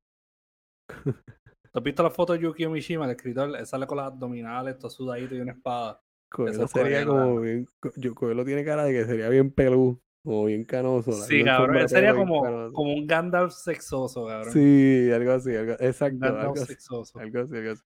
¿Tú 1.73 1.79
has 1.79 1.83
visto 1.83 2.03
la 2.03 2.11
foto 2.11 2.35
de 2.35 2.41
Yukio 2.41 2.69
Mishima, 2.71 3.07
el 3.07 3.13
escritor? 3.13 3.57
Él 3.57 3.67
sale 3.67 3.87
con 3.87 3.97
las 3.97 4.09
abdominales, 4.09 4.79
todo 4.79 4.91
sudadito 4.91 5.35
y 5.35 5.41
una 5.41 5.53
espada. 5.53 6.03
Coelho 6.33 6.65
es 6.65 6.71
sería 6.71 7.05
como 7.05 7.41
bien, 7.41 7.67
yo, 7.97 8.15
Coelho 8.15 8.45
tiene 8.45 8.65
cara 8.65 8.85
de 8.85 8.93
que 8.93 9.05
sería 9.05 9.29
bien 9.29 9.51
pelú, 9.51 10.01
como 10.25 10.47
bien 10.47 10.65
canoso. 10.65 11.13
Sí, 11.13 11.45
cabrón. 11.45 11.89
sería 11.89 12.15
como, 12.15 12.43
canoso. 12.43 12.73
como 12.73 12.95
un 12.95 13.07
Gandalf 13.07 13.53
sexoso, 13.53 14.27
cabrón. 14.27 14.53
Sí, 14.53 15.11
algo 15.13 15.33
así, 15.33 15.55
algo, 15.55 15.73
exacto, 15.79 16.19
Gandalf 16.19 16.41
algo 16.41 16.55
así, 16.55 16.67
sexoso. 16.67 17.19
algo 17.19 17.41
así, 17.41 17.57
algo 17.57 17.73
así. 17.73 17.83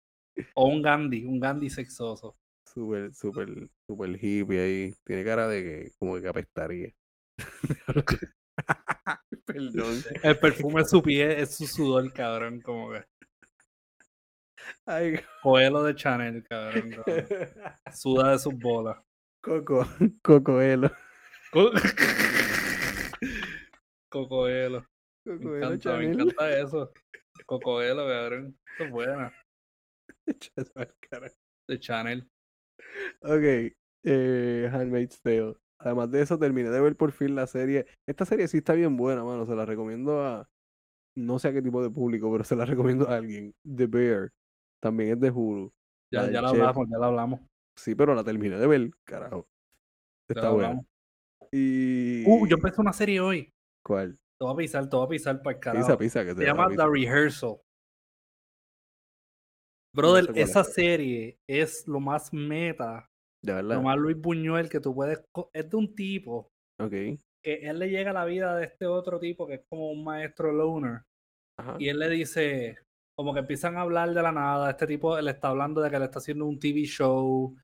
O 0.54 0.68
un 0.68 0.82
Gandhi, 0.82 1.24
un 1.24 1.40
Gandhi 1.40 1.70
sexoso. 1.70 2.36
Súper, 2.72 3.12
súper, 3.12 3.68
súper 3.88 4.24
hippie 4.24 4.60
ahí. 4.60 4.94
Tiene 5.04 5.24
cara 5.24 5.48
de 5.48 5.62
que 5.62 5.92
como 5.98 6.20
que 6.20 6.28
apestaría. 6.28 6.94
Perdón. 9.44 10.02
El 10.22 10.38
perfume 10.38 10.82
de 10.82 10.88
su 10.88 11.02
pie 11.02 11.40
es 11.40 11.56
su 11.56 11.66
sudor, 11.66 12.12
cabrón. 12.12 12.60
Como 12.60 12.92
que. 12.92 13.04
Ay, 14.90 15.20
Coelho 15.42 15.82
de 15.84 15.94
Chanel, 15.94 16.42
cabrón. 16.48 16.90
cabrón. 16.90 17.26
Suda 17.92 18.32
de 18.32 18.38
sus 18.38 18.54
bolas. 18.58 18.96
Coco, 19.42 19.86
Cocoelo. 20.22 20.90
Co- 21.52 21.70
Cocoelo. 24.10 24.84
Me 25.24 25.36
Cocoelo 25.36 25.66
encanta, 25.74 25.96
me 25.96 26.04
encanta 26.06 26.58
eso. 26.58 26.92
Cocoelo, 27.46 28.06
cabrón. 28.06 28.58
Eso 28.74 28.84
es 28.84 28.90
buena. 28.90 29.32
De 31.68 31.78
Chanel. 31.78 32.28
Ok, 33.22 33.72
eh, 34.04 34.70
Handmaid's 34.72 35.20
Tale. 35.22 35.54
Además 35.78 36.10
de 36.10 36.22
eso, 36.22 36.38
terminé 36.38 36.70
de 36.70 36.80
ver 36.80 36.96
por 36.96 37.12
fin 37.12 37.34
la 37.34 37.46
serie. 37.46 37.86
Esta 38.06 38.24
serie 38.26 38.48
sí 38.48 38.58
está 38.58 38.74
bien 38.74 38.96
buena, 38.96 39.24
mano. 39.24 39.46
Se 39.46 39.54
la 39.54 39.64
recomiendo 39.64 40.22
a. 40.22 40.48
No 41.16 41.38
sé 41.38 41.48
a 41.48 41.52
qué 41.52 41.62
tipo 41.62 41.82
de 41.82 41.90
público, 41.90 42.30
pero 42.30 42.44
se 42.44 42.56
la 42.56 42.64
recomiendo 42.64 43.08
a 43.08 43.16
alguien. 43.16 43.54
The 43.64 43.86
Bear. 43.86 44.30
También 44.82 45.12
es 45.12 45.20
de 45.20 45.30
Hulu. 45.30 45.70
Ya, 46.12 46.24
del 46.24 46.32
ya 46.34 46.42
lo 46.42 46.50
chef. 46.50 46.60
hablamos, 46.60 46.88
ya 46.90 46.98
lo 46.98 47.04
hablamos. 47.04 47.40
Sí, 47.78 47.94
pero 47.94 48.14
la 48.14 48.24
terminé 48.24 48.56
de 48.58 48.66
ver, 48.66 48.90
carajo. 49.06 49.46
Está 50.28 50.48
lo 50.48 50.54
buena. 50.54 50.80
Y. 51.52 52.24
Uh, 52.26 52.46
yo 52.46 52.56
empecé 52.56 52.80
una 52.80 52.92
serie 52.92 53.20
hoy. 53.20 53.50
¿Cuál? 53.84 54.12
Te 54.38 54.44
voy 54.46 54.54
a 54.54 54.56
pisar, 54.56 54.88
te 54.88 54.96
voy 54.96 55.06
a 55.06 55.08
pisar 55.08 55.42
para 55.42 55.56
el 55.56 55.60
carajo. 55.62 55.86
Pisa, 55.86 55.98
pisa, 55.98 56.24
que 56.24 56.30
Se 56.30 56.36
te 56.36 56.44
llama 56.46 56.68
pisa. 56.68 56.84
The 56.84 56.90
Rehearsal. 56.90 57.60
Brother, 59.94 60.32
sé 60.32 60.40
esa 60.42 60.60
es. 60.60 60.72
serie 60.72 61.38
es 61.48 61.86
lo 61.88 61.98
más 62.00 62.32
meta, 62.32 63.06
De 63.42 63.52
lo 63.52 63.56
verdad. 63.68 63.82
más 63.82 63.98
Luis 63.98 64.16
Buñuel 64.20 64.68
que 64.68 64.80
tú 64.80 64.94
puedes. 64.94 65.20
Es 65.52 65.68
de 65.68 65.76
un 65.76 65.94
tipo 65.94 66.48
Ok. 66.80 66.90
que 66.90 67.20
él 67.44 67.78
le 67.78 67.88
llega 67.90 68.10
a 68.10 68.14
la 68.14 68.24
vida 68.24 68.56
de 68.56 68.66
este 68.66 68.86
otro 68.86 69.18
tipo 69.18 69.46
que 69.46 69.54
es 69.54 69.62
como 69.68 69.90
un 69.90 70.04
maestro 70.04 70.52
loner. 70.52 71.02
Ajá. 71.58 71.76
Y 71.78 71.88
él 71.88 71.98
le 71.98 72.08
dice, 72.08 72.78
como 73.20 73.34
que 73.34 73.40
empiezan 73.40 73.76
a 73.76 73.82
hablar 73.82 74.14
de 74.14 74.22
la 74.22 74.32
nada. 74.32 74.70
Este 74.70 74.86
tipo 74.86 75.20
le 75.20 75.30
está 75.32 75.48
hablando 75.48 75.82
de 75.82 75.90
que 75.90 75.98
le 75.98 76.06
está 76.06 76.20
haciendo 76.20 76.46
un 76.46 76.58
TV 76.58 76.84
show. 76.84 77.54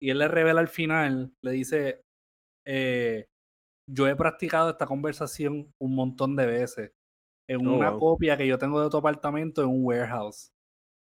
Y 0.00 0.08
él 0.08 0.16
le 0.18 0.26
revela 0.26 0.58
al 0.62 0.68
final, 0.68 1.34
le 1.42 1.50
dice, 1.50 2.00
eh, 2.64 3.26
yo 3.86 4.08
he 4.08 4.16
practicado 4.16 4.70
esta 4.70 4.86
conversación 4.86 5.74
un 5.78 5.94
montón 5.94 6.34
de 6.36 6.46
veces. 6.46 6.92
En 7.46 7.66
Oh, 7.66 7.76
una 7.76 7.90
wow. 7.90 8.00
copia 8.00 8.38
que 8.38 8.46
yo 8.46 8.58
tengo 8.58 8.82
de 8.82 8.88
tu 8.88 8.96
apartamento 8.96 9.62
en 9.62 9.68
un 9.68 9.84
warehouse. 9.84 10.50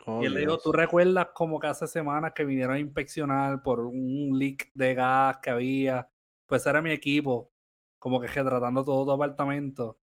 Oh, 0.08 0.24
y 0.24 0.26
él 0.26 0.34
le 0.34 0.42
dijo. 0.42 0.58
¿tú 0.58 0.72
recuerdas 0.72 1.30
como 1.36 1.60
que 1.60 1.68
hace 1.68 1.88
semanas 1.88 2.34
que 2.36 2.46
vinieron 2.46 2.76
a 2.76 2.80
inspeccionar 2.80 3.64
por 3.64 3.82
un 3.82 4.32
leak 4.40 4.72
de 4.74 4.96
gas 4.96 5.38
que 5.44 5.52
había? 5.52 6.10
Pues 6.48 6.66
era 6.66 6.82
mi 6.82 6.92
equipo, 6.92 7.52
como 8.00 8.20
que 8.20 8.28
retratando 8.28 8.84
todo 8.84 9.06
tu 9.06 9.12
apartamento. 9.14 10.01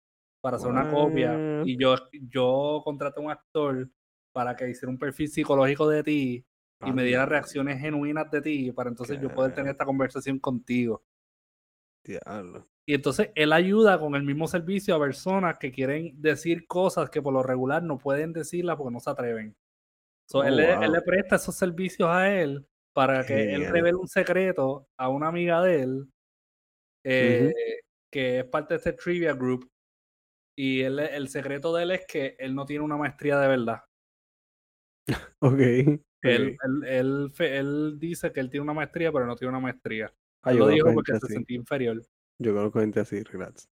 Para 0.45 0.59
hacer 0.59 0.71
una 0.71 0.91
copia 0.91 1.63
y 1.65 1.79
yo, 1.79 1.95
yo 2.29 2.83
contraté 2.85 3.19
a 3.19 3.25
un 3.25 3.31
actor 3.31 3.89
para 4.31 4.55
que 4.55 4.69
hiciera 4.69 4.91
un 4.91 4.99
perfil 4.99 5.31
psicológico 5.31 5.89
de 5.89 6.03
ti 6.03 6.45
y 6.85 6.93
me 6.93 7.03
diera 7.03 7.25
reacciones 7.25 7.81
genuinas 7.81 8.31
de 8.31 8.43
ti 8.43 8.71
para 8.71 8.91
entonces 8.91 9.19
yo 9.23 9.33
poder 9.33 9.55
tener 9.55 9.73
esta 9.73 9.87
conversación 9.87 10.39
contigo. 10.39 11.03
Diablo. 12.05 12.69
Y 12.85 12.93
entonces 12.93 13.31
él 13.35 13.55
ayuda 13.55 13.99
con 13.99 14.15
el 14.17 14.23
mismo 14.23 14.47
servicio 14.47 14.95
a 14.95 15.01
personas 15.01 15.57
que 15.59 15.73
quieren 15.73 16.13
decir 16.21 16.67
cosas 16.67 17.09
que 17.09 17.23
por 17.23 17.33
lo 17.33 17.43
regular 17.43 17.83
no 17.83 17.97
pueden 17.97 18.35
decirlas 18.35 18.77
porque 18.77 18.93
no 18.93 19.01
se 19.01 19.09
atreven. 19.09 19.57
So, 20.29 20.45
él, 20.45 20.57
le, 20.57 20.75
él, 20.75 20.93
le, 20.93 20.99
oh, 20.99 21.05
presta 21.07 21.37
esos 21.37 21.57
servicios 21.57 22.11
a 22.11 22.31
él 22.31 22.67
para 22.93 23.25
que 23.25 23.55
él 23.55 23.67
revele 23.71 23.97
un 23.97 24.09
secreto 24.09 24.89
a 24.99 25.09
una 25.09 25.29
amiga 25.29 25.63
de 25.63 25.83
él 25.85 26.07
eh, 27.03 27.55
que 28.11 28.41
es 28.41 28.45
parte 28.45 28.75
de 28.75 28.79
este 28.79 28.93
trivia 28.93 29.33
group. 29.33 29.71
Y 30.57 30.83
él, 30.83 30.99
el 30.99 31.29
secreto 31.29 31.75
de 31.75 31.83
él 31.83 31.91
es 31.91 32.07
que 32.07 32.37
él 32.39 32.55
no 32.55 32.65
tiene 32.65 32.85
una 32.85 32.97
maestría 32.97 33.39
de 33.39 33.49
verdad. 33.49 33.85
ok. 35.41 35.61
Él, 36.23 36.57
él, 36.87 37.33
él, 37.39 37.99
dice 37.99 38.33
que 38.33 38.41
él 38.41 38.49
tiene 38.49 38.65
una 38.65 38.73
maestría, 38.73 39.13
pero 39.13 39.27
no 39.27 39.37
tiene 39.37 39.51
una 39.51 39.61
maestría. 39.61 40.13
Ah, 40.43 40.53
lo 40.53 40.69
dijo 40.69 40.93
porque 40.93 41.19
se 41.19 41.27
sentía 41.27 41.57
inferior. 41.57 42.03
Yo 42.39 42.55
conozco 42.55 42.81
gente 42.81 43.01
así, 43.01 43.23
relax. 43.23 43.69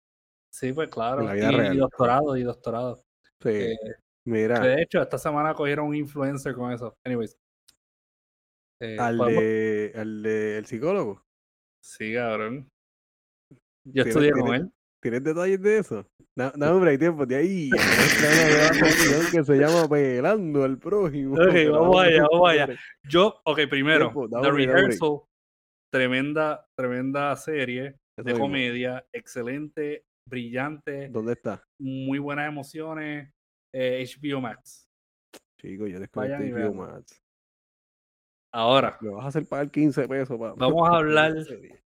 Sí, 0.53 0.73
pues 0.73 0.89
claro. 0.89 1.23
y, 1.35 1.77
doctorado, 1.77 2.37
y 2.37 2.43
doctorado. 2.43 2.97
Sí. 3.41 3.51
Eh, 3.51 3.77
Mira. 4.25 4.61
De 4.61 4.83
hecho, 4.83 5.01
esta 5.01 5.19
semana 5.19 5.55
cogieron 5.55 5.87
un 5.87 5.95
influencer 5.95 6.55
con 6.55 6.73
eso. 6.73 6.97
Anyways. 7.05 7.37
Eh, 8.81 8.97
¿Al, 8.99 9.19
de, 9.19 9.93
¿Al 9.95 10.23
de 10.23 10.59
el 10.59 10.67
psicólogo? 10.67 11.23
Sí, 11.83 12.15
cabrón. 12.15 12.69
Yo 13.85 14.03
estudié 14.03 14.33
con 14.33 14.55
él. 14.55 14.73
¿Tienes 15.01 15.25
detalles 15.25 15.61
de 15.63 15.79
eso? 15.79 16.07
No, 16.37 16.53
no 16.57 16.73
hombre, 16.73 16.91
hay 16.91 16.99
tiempo 16.99 17.25
de 17.25 17.37
ahí. 17.37 17.71
que 19.33 19.45
se 19.45 19.57
llama 19.57 19.89
Pelando 19.89 20.63
al 20.63 20.79
prójimo. 20.79 21.35
Ok, 21.35 21.41
vamos 21.73 22.03
allá, 22.03 22.27
vamos 22.31 22.51
allá. 22.51 22.69
Yo, 23.09 23.41
ok, 23.45 23.61
primero, 23.69 24.13
The 24.43 24.51
Rehearsal, 24.51 25.23
tremenda, 25.91 26.67
tremenda 26.77 27.35
serie 27.37 27.97
de 28.17 28.39
comedia, 28.39 29.05
excelente, 29.13 30.05
brillante. 30.27 31.09
¿Dónde 31.09 31.33
está? 31.33 31.65
Muy 31.79 32.19
buenas 32.19 32.49
emociones. 32.49 33.33
Eh, 33.73 34.05
HBO 34.05 34.41
Max. 34.41 34.89
Chico, 35.61 35.87
yo 35.87 35.99
descubrí 35.99 36.31
HBO 36.31 36.75
Max. 36.75 37.23
Ahora. 38.53 38.99
Me 39.01 39.11
vas 39.11 39.25
a 39.25 39.29
hacer 39.29 39.47
pagar 39.47 39.71
15 39.71 40.09
pesos 40.09 40.39
para. 40.39 40.55
Vamos 40.57 40.89
a 40.89 40.97
hablar. 40.97 41.35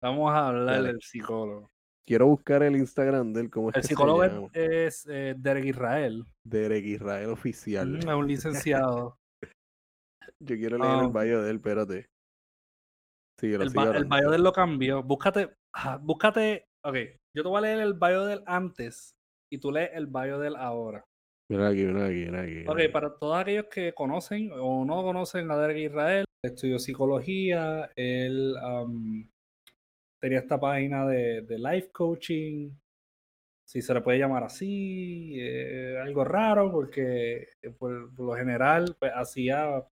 Vamos 0.01 0.31
a 0.31 0.47
hablar 0.47 0.83
del 0.83 1.01
psicólogo. 1.01 1.71
Quiero 2.07 2.27
buscar 2.27 2.63
el 2.63 2.75
Instagram 2.75 3.33
de 3.33 3.41
él. 3.41 3.49
¿cómo 3.49 3.69
es 3.69 3.75
el 3.75 3.83
psicólogo 3.83 4.49
es, 4.53 5.07
eh, 5.09 5.35
Derek 5.37 5.65
Israel. 5.65 6.25
Derek 6.43 6.85
Israel 6.85 7.29
oficial. 7.29 7.89
Mm, 7.89 7.97
es 7.97 8.05
un 8.05 8.27
licenciado. 8.27 9.17
Yo 10.43 10.55
quiero 10.55 10.77
leer 10.77 11.03
el 11.03 11.11
ah. 11.15 11.21
bio 11.21 11.41
de 11.43 11.49
él, 11.51 11.55
espérate. 11.57 12.05
Sí, 13.39 13.53
el, 13.53 13.61
el 13.61 13.69
bio 13.69 14.29
de 14.29 14.35
él 14.35 14.43
lo 14.43 14.51
cambió. 14.51 15.01
Búscate, 15.01 15.55
búscate, 16.01 16.65
ok, 16.85 16.95
yo 17.35 17.43
te 17.43 17.49
voy 17.49 17.57
a 17.57 17.61
leer 17.61 17.79
el 17.79 17.93
bio 17.93 18.25
de 18.25 18.33
él 18.33 18.43
antes 18.45 19.15
y 19.51 19.59
tú 19.59 19.71
lees 19.71 19.89
el 19.93 20.07
bio 20.07 20.39
de 20.39 20.49
él 20.49 20.55
ahora. 20.55 21.03
Mira 21.49 21.69
aquí, 21.69 21.83
mira 21.83 22.05
aquí, 22.05 22.25
mira 22.25 22.41
aquí. 22.41 22.67
Ok, 22.67 22.91
para 22.93 23.17
todos 23.17 23.37
aquellos 23.37 23.65
que 23.65 23.93
conocen 23.93 24.51
o 24.53 24.85
no 24.85 25.03
conocen 25.03 25.49
a 25.51 25.57
Derek 25.57 25.77
Israel, 25.77 26.25
estudió 26.45 26.79
psicología, 26.79 27.91
él 27.95 28.55
tenía 30.21 30.39
esta 30.39 30.59
página 30.59 31.05
de, 31.07 31.43
life 31.57 31.89
coaching, 31.91 32.71
si 33.67 33.81
se 33.81 33.93
le 33.93 34.01
puede 34.01 34.19
llamar 34.19 34.43
así, 34.43 35.33
eh, 35.39 35.97
algo 36.01 36.23
raro 36.23 36.71
porque 36.71 37.47
eh, 37.61 37.69
por, 37.71 38.17
lo 38.19 38.33
general 38.33 38.95
pues, 38.99 39.11
hacía 39.15 39.83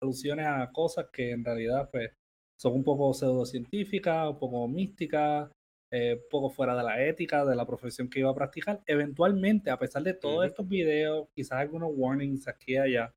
alusiones 0.00 0.46
a 0.46 0.70
cosas 0.72 1.06
que 1.12 1.32
en 1.32 1.44
realidad 1.44 1.90
pues, 1.90 2.10
son 2.58 2.74
un 2.74 2.84
poco 2.84 3.12
pseudocientíficas, 3.12 4.30
un 4.30 4.38
poco 4.38 4.66
místicas, 4.68 5.50
eh, 5.90 6.14
un 6.14 6.28
poco 6.30 6.48
fuera 6.48 6.74
de 6.74 6.84
la 6.84 7.04
ética, 7.04 7.44
de 7.44 7.54
la 7.54 7.66
profesión 7.66 8.08
que 8.08 8.20
iba 8.20 8.30
a 8.30 8.34
practicar. 8.34 8.82
Eventualmente, 8.86 9.70
a 9.70 9.78
pesar 9.78 10.02
de 10.02 10.14
todos 10.14 10.46
estos 10.46 10.66
videos, 10.66 11.28
quizás 11.34 11.58
algunos 11.58 11.90
warnings 11.92 12.48
aquí 12.48 12.74
y 12.74 12.78
allá, 12.78 13.14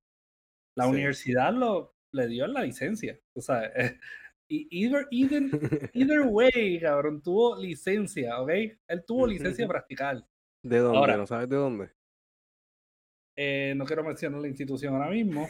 la 0.76 0.88
universidad 0.88 1.54
lo, 1.54 1.94
le 2.12 2.28
dio 2.28 2.48
la 2.48 2.64
licencia. 2.64 3.18
O 3.36 3.42
sea, 3.42 3.72
either, 4.48 5.08
either, 5.94 6.22
way, 6.28 6.80
cabrón, 6.80 7.22
tuvo 7.22 7.56
licencia, 7.60 8.40
¿ok? 8.42 8.50
Él 8.88 9.04
tuvo 9.06 9.28
licencia 9.28 9.66
para 9.68 9.80
practicar. 9.80 10.26
¿De 10.64 10.80
dónde? 10.80 11.18
¿No 11.18 11.28
sabes 11.28 11.50
de 11.50 11.56
dónde? 11.56 11.92
Eh, 13.38 13.74
no 13.76 13.86
quiero 13.86 14.04
mencionar 14.04 14.42
la 14.42 14.48
institución 14.48 14.96
ahora 14.96 15.10
mismo. 15.10 15.48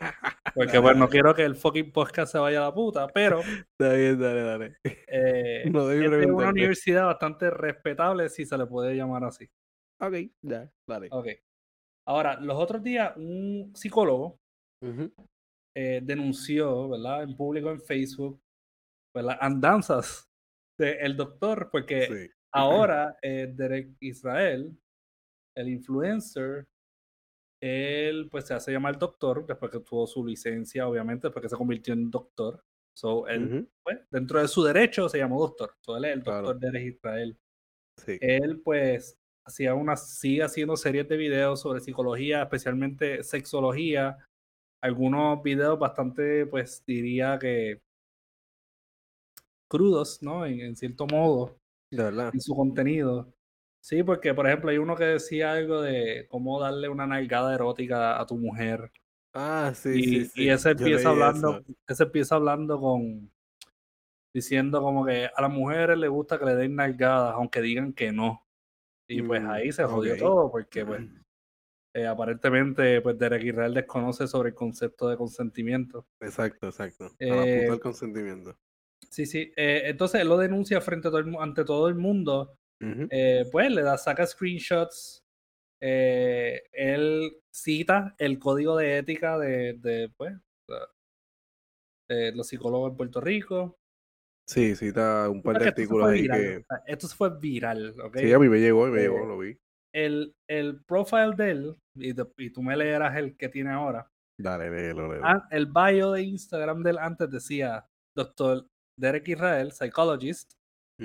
Porque 0.54 0.78
bueno, 0.78 1.00
no 1.00 1.08
quiero 1.08 1.34
que 1.34 1.44
el 1.44 1.56
fucking 1.56 1.92
podcast 1.92 2.32
se 2.32 2.38
vaya 2.38 2.58
a 2.58 2.66
la 2.66 2.74
puta, 2.74 3.08
pero. 3.08 3.40
Está 3.78 3.92
bien, 3.94 4.18
dale, 4.18 4.42
dale. 4.42 4.76
Eh, 4.84 5.62
es 5.64 5.74
una 5.74 6.48
universidad 6.48 7.06
bastante 7.06 7.50
respetable, 7.50 8.28
si 8.28 8.46
se 8.46 8.56
le 8.56 8.66
puede 8.66 8.94
llamar 8.94 9.24
así. 9.24 9.48
Ok, 10.00 10.14
ya, 10.42 10.70
dale. 10.86 11.08
Ok. 11.10 11.28
Ahora, 12.06 12.40
los 12.40 12.56
otros 12.56 12.82
días, 12.82 13.14
un 13.16 13.72
psicólogo 13.74 14.38
eh, 15.74 16.00
denunció, 16.02 16.88
¿verdad? 16.88 17.22
En 17.22 17.36
público 17.36 17.70
en 17.70 17.80
Facebook, 17.80 18.40
las 19.22 19.38
Andanzas 19.40 20.28
del 20.78 21.16
doctor, 21.16 21.70
porque 21.72 22.30
ahora 22.52 23.16
eh, 23.22 23.52
Derek 23.52 23.96
Israel, 24.00 24.76
el 25.56 25.68
influencer, 25.68 26.66
él 27.60 28.28
pues 28.30 28.46
se 28.46 28.54
hace 28.54 28.70
llamar 28.70 28.98
doctor 28.98 29.44
después 29.44 29.72
que 29.72 29.80
tuvo 29.80 30.06
su 30.06 30.24
licencia, 30.24 30.86
obviamente, 30.86 31.30
porque 31.30 31.48
se 31.48 31.56
convirtió 31.56 31.94
en 31.94 32.10
doctor. 32.10 32.62
So, 32.94 33.26
él, 33.28 33.68
pues, 33.82 33.98
dentro 34.10 34.40
de 34.40 34.48
su 34.48 34.62
derecho 34.62 35.08
se 35.08 35.18
llamó 35.18 35.40
doctor. 35.40 35.74
So, 35.80 35.96
él 35.96 36.04
es 36.04 36.12
el 36.14 36.22
doctor 36.22 36.58
Derek 36.58 36.94
Israel. 36.94 37.38
Él, 38.06 38.60
pues, 38.62 39.18
hacía 39.44 39.74
una, 39.74 39.96
sigue 39.96 40.42
haciendo 40.42 40.76
series 40.76 41.08
de 41.08 41.16
videos 41.16 41.60
sobre 41.60 41.80
psicología, 41.80 42.42
especialmente 42.42 43.22
sexología, 43.22 44.16
algunos 44.80 45.42
videos 45.42 45.78
bastante, 45.78 46.46
pues 46.46 46.82
diría 46.86 47.38
que 47.38 47.80
crudos, 49.68 50.22
¿no? 50.22 50.46
En, 50.46 50.74
cierto 50.76 51.06
modo. 51.06 51.58
De 51.90 52.02
verdad. 52.04 52.30
En 52.32 52.40
su 52.40 52.54
contenido. 52.54 53.32
Sí, 53.80 54.02
porque 54.02 54.34
por 54.34 54.46
ejemplo 54.46 54.70
hay 54.70 54.78
uno 54.78 54.96
que 54.96 55.04
decía 55.04 55.52
algo 55.52 55.80
de 55.80 56.26
cómo 56.28 56.60
darle 56.60 56.88
una 56.88 57.06
nalgada 57.06 57.54
erótica 57.54 58.20
a 58.20 58.26
tu 58.26 58.36
mujer. 58.36 58.90
Ah, 59.34 59.72
sí, 59.74 59.90
y, 59.90 60.02
sí, 60.02 60.24
sí. 60.24 60.42
Y 60.44 60.48
ese 60.48 60.70
empieza 60.70 61.10
hablando, 61.10 61.62
ese 61.86 62.02
empieza 62.02 62.34
hablando 62.34 62.80
con 62.80 63.30
diciendo 64.34 64.80
como 64.82 65.04
que 65.06 65.26
a 65.34 65.42
las 65.42 65.50
mujeres 65.50 65.98
les 65.98 66.10
gusta 66.10 66.38
que 66.38 66.44
le 66.44 66.54
den 66.54 66.76
nalgadas, 66.76 67.34
aunque 67.34 67.60
digan 67.60 67.92
que 67.92 68.12
no. 68.12 68.46
Y 69.08 69.22
pues 69.22 69.42
mm, 69.42 69.50
ahí 69.50 69.72
se 69.72 69.84
jodió 69.84 70.16
todo, 70.16 70.50
porque 70.50 70.84
pues 70.84 71.00
Eh, 71.98 72.06
aparentemente, 72.06 73.00
pues 73.00 73.18
Derek 73.18 73.42
Israel 73.42 73.74
desconoce 73.74 74.28
sobre 74.28 74.50
el 74.50 74.54
concepto 74.54 75.08
de 75.08 75.16
consentimiento. 75.16 76.06
Exacto, 76.20 76.68
exacto. 76.68 77.10
Eh, 77.18 77.66
el 77.68 77.80
consentimiento. 77.80 78.56
Sí, 79.10 79.26
sí. 79.26 79.52
Eh, 79.56 79.82
entonces 79.86 80.20
él 80.20 80.28
lo 80.28 80.38
denuncia 80.38 80.80
frente 80.80 81.08
a 81.08 81.10
todo 81.10 81.18
el, 81.18 81.34
ante 81.40 81.64
todo 81.64 81.88
el 81.88 81.96
mundo. 81.96 82.54
pues 83.50 83.70
le 83.72 83.82
da, 83.82 83.98
saca 83.98 84.24
screenshots. 84.24 85.24
él 85.80 87.32
cita 87.50 88.14
el 88.18 88.38
código 88.38 88.76
de 88.76 88.98
ética 88.98 89.36
de, 89.36 89.74
de 89.80 90.12
pues, 90.16 90.34
los 92.08 92.46
psicólogos 92.46 92.92
en 92.92 92.96
Puerto 92.96 93.20
Rico. 93.20 93.76
Sí, 94.46 94.76
cita 94.76 95.28
un 95.28 95.42
par 95.42 95.58
de 95.58 95.68
artículos 95.68 96.10
ahí 96.10 96.28
que. 96.28 96.64
Esto 96.86 97.08
fue 97.08 97.36
viral, 97.40 97.98
¿ok? 98.00 98.18
Sí, 98.18 98.32
a 98.32 98.38
mí 98.38 98.48
me 98.48 98.60
llegó, 98.60 98.86
me 98.86 99.00
llegó, 99.00 99.26
lo 99.26 99.36
vi 99.36 99.58
el, 99.92 100.34
el 100.48 100.82
profile 100.84 101.34
de 101.36 101.50
él, 101.50 101.76
y, 101.94 102.50
tú 102.50 102.62
me 102.62 102.76
leerás 102.76 103.16
el 103.16 103.36
que 103.36 103.48
tiene 103.48 103.70
ahora. 103.70 104.10
Dale, 104.38 104.70
léelo, 104.70 105.12
léelo. 105.12 105.26
Ah, 105.26 105.48
el 105.50 105.66
bio 105.66 106.12
de 106.12 106.22
Instagram 106.22 106.82
del 106.82 106.98
antes 106.98 107.30
decía, 107.30 107.86
doctor 108.16 108.68
Derek 108.98 109.28
Israel, 109.28 109.72
psychologist, 109.72 110.52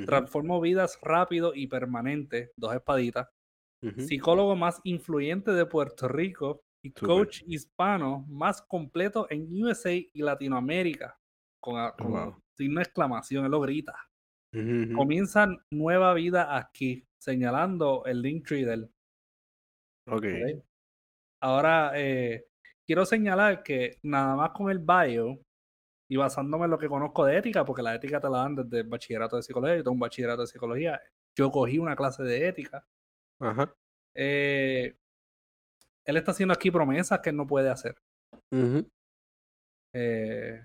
transformó 0.05 0.59
vidas 0.59 0.97
rápido 1.01 1.53
y 1.53 1.67
permanente, 1.67 2.51
dos 2.57 2.73
espaditas, 2.73 3.29
psicólogo 3.97 4.55
más 4.55 4.79
influyente 4.83 5.51
de 5.51 5.65
Puerto 5.65 6.07
Rico 6.07 6.63
y 6.81 6.91
coach 6.91 7.43
hispano 7.47 8.25
más 8.27 8.61
completo 8.61 9.27
en 9.29 9.47
USA 9.63 9.93
y 9.93 10.21
Latinoamérica. 10.21 11.17
Con, 11.59 11.91
con 11.97 12.41
signo 12.57 12.79
de 12.79 12.83
exclamación, 12.83 13.45
él 13.45 13.51
lo 13.51 13.61
grita. 13.61 13.95
Comienza 14.95 15.47
nueva 15.71 16.13
vida 16.13 16.55
aquí 16.55 17.05
señalando 17.23 18.03
el 18.05 18.21
link 18.21 18.49
del. 18.49 18.91
Ok. 20.09 20.25
Ahora, 21.41 21.91
eh, 21.95 22.45
quiero 22.85 23.05
señalar 23.05 23.63
que 23.63 23.97
nada 24.03 24.35
más 24.35 24.51
con 24.51 24.69
el 24.69 24.79
bio 24.79 25.39
y 26.09 26.17
basándome 26.17 26.65
en 26.65 26.71
lo 26.71 26.77
que 26.77 26.89
conozco 26.89 27.25
de 27.25 27.37
ética, 27.37 27.63
porque 27.65 27.81
la 27.81 27.95
ética 27.95 28.19
te 28.19 28.29
la 28.29 28.39
dan 28.39 28.55
desde 28.55 28.81
el 28.81 28.87
bachillerato 28.87 29.37
de 29.37 29.43
psicología, 29.43 29.77
yo 29.77 29.83
tengo 29.83 29.93
un 29.93 29.99
bachillerato 29.99 30.41
de 30.41 30.47
psicología, 30.47 31.01
yo 31.37 31.49
cogí 31.49 31.79
una 31.79 31.95
clase 31.95 32.23
de 32.23 32.47
ética 32.47 32.85
Ajá. 33.39 33.73
Eh, 34.15 34.95
él 36.05 36.17
está 36.17 36.31
haciendo 36.31 36.53
aquí 36.53 36.69
promesas 36.69 37.19
que 37.19 37.29
él 37.29 37.37
no 37.37 37.47
puede 37.47 37.69
hacer. 37.69 37.95
Eh, 39.93 40.61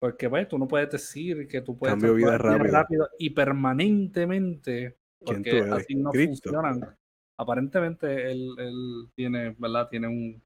porque, 0.00 0.28
pues, 0.28 0.48
tú 0.48 0.58
no 0.58 0.68
puedes 0.68 0.90
decir 0.90 1.46
que 1.48 1.60
tú 1.62 1.78
puedes 1.78 1.94
Cambio 1.94 2.14
vida 2.14 2.38
transformar 2.38 2.72
rápido. 2.72 3.08
y 3.18 3.30
permanentemente, 3.30 4.80
¿Quién 4.82 4.94
tú 4.94 5.01
porque 5.24 5.60
así 5.70 5.94
no 5.94 6.10
Cristo. 6.10 6.50
funcionan. 6.50 6.96
Aparentemente, 7.38 8.30
él, 8.30 8.54
él 8.58 9.08
tiene, 9.14 9.54
¿verdad? 9.58 9.88
Tiene 9.88 10.08
un, 10.08 10.42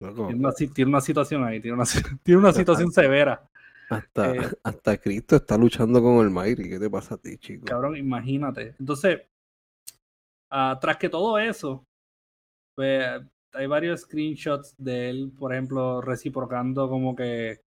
Loco, 0.00 0.26
tiene 0.28 0.40
una, 0.40 0.52
tiene 0.52 0.88
una 0.88 1.00
situación 1.00 1.44
ahí, 1.44 1.60
tiene 1.60 1.76
una, 1.76 1.84
tiene 2.22 2.40
una 2.40 2.52
situación 2.52 2.90
severa. 2.90 3.48
hasta, 3.90 4.34
eh, 4.34 4.38
hasta 4.64 4.96
Cristo 4.96 5.36
está 5.36 5.58
luchando 5.58 6.02
con 6.02 6.24
el 6.24 6.30
Mayri. 6.30 6.68
¿Qué 6.68 6.78
te 6.78 6.90
pasa 6.90 7.16
a 7.16 7.18
ti, 7.18 7.36
chico? 7.36 7.66
Cabrón, 7.66 7.96
imagínate. 7.96 8.74
Entonces, 8.78 9.20
ah, 10.50 10.78
tras 10.80 10.96
que 10.96 11.08
todo 11.08 11.38
eso, 11.38 11.84
pues 12.74 13.04
hay 13.52 13.66
varios 13.66 14.00
screenshots 14.02 14.74
de 14.78 15.10
él, 15.10 15.32
por 15.38 15.52
ejemplo, 15.52 16.00
reciprocando 16.00 16.88
como 16.88 17.14
que 17.14 17.60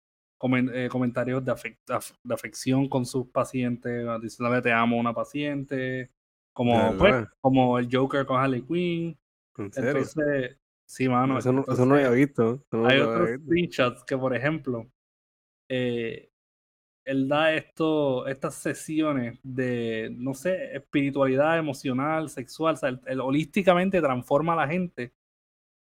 comen- 0.40 0.70
eh, 0.72 0.88
comentarios 0.88 1.44
de, 1.44 1.52
afec- 1.52 1.78
af- 1.88 2.16
de 2.24 2.34
afección 2.34 2.88
con 2.88 3.04
sus 3.04 3.28
pacientes, 3.28 4.06
ah, 4.08 4.18
diciéndole 4.18 4.62
te 4.62 4.72
amo 4.72 4.96
a 4.96 5.00
una 5.00 5.12
paciente, 5.12 6.10
como, 6.52 6.92
¿De 6.92 6.98
pues, 6.98 7.26
como 7.40 7.78
el 7.78 7.88
Joker 7.92 8.24
con 8.24 8.40
Harley 8.40 8.62
Quinn. 8.62 9.18
¿En 9.58 9.72
serio? 9.72 9.90
Entonces, 9.90 10.56
sí, 10.86 11.08
mano. 11.08 11.38
eso, 11.38 11.52
no, 11.52 11.60
eso 11.60 11.70
entonces, 11.72 11.86
no 11.86 11.94
lo 11.94 12.00
había 12.00 12.10
visto. 12.10 12.54
eso 12.54 12.76
no 12.76 12.88
hay 12.88 12.98
otros 13.00 13.28
visto. 13.28 13.44
screenshots 13.44 14.04
que, 14.04 14.16
por 14.16 14.34
ejemplo, 14.34 14.90
eh, 15.68 16.30
él 17.04 17.28
da 17.28 17.52
esto, 17.54 18.26
estas 18.26 18.54
sesiones 18.54 19.38
de, 19.42 20.08
no 20.16 20.32
sé, 20.34 20.74
espiritualidad 20.76 21.58
emocional, 21.58 22.28
sexual, 22.30 22.74
o 22.74 22.76
sea, 22.78 22.88
él, 22.88 23.00
él 23.06 23.20
holísticamente 23.20 24.00
transforma 24.00 24.54
a 24.54 24.56
la 24.56 24.68
gente 24.68 25.12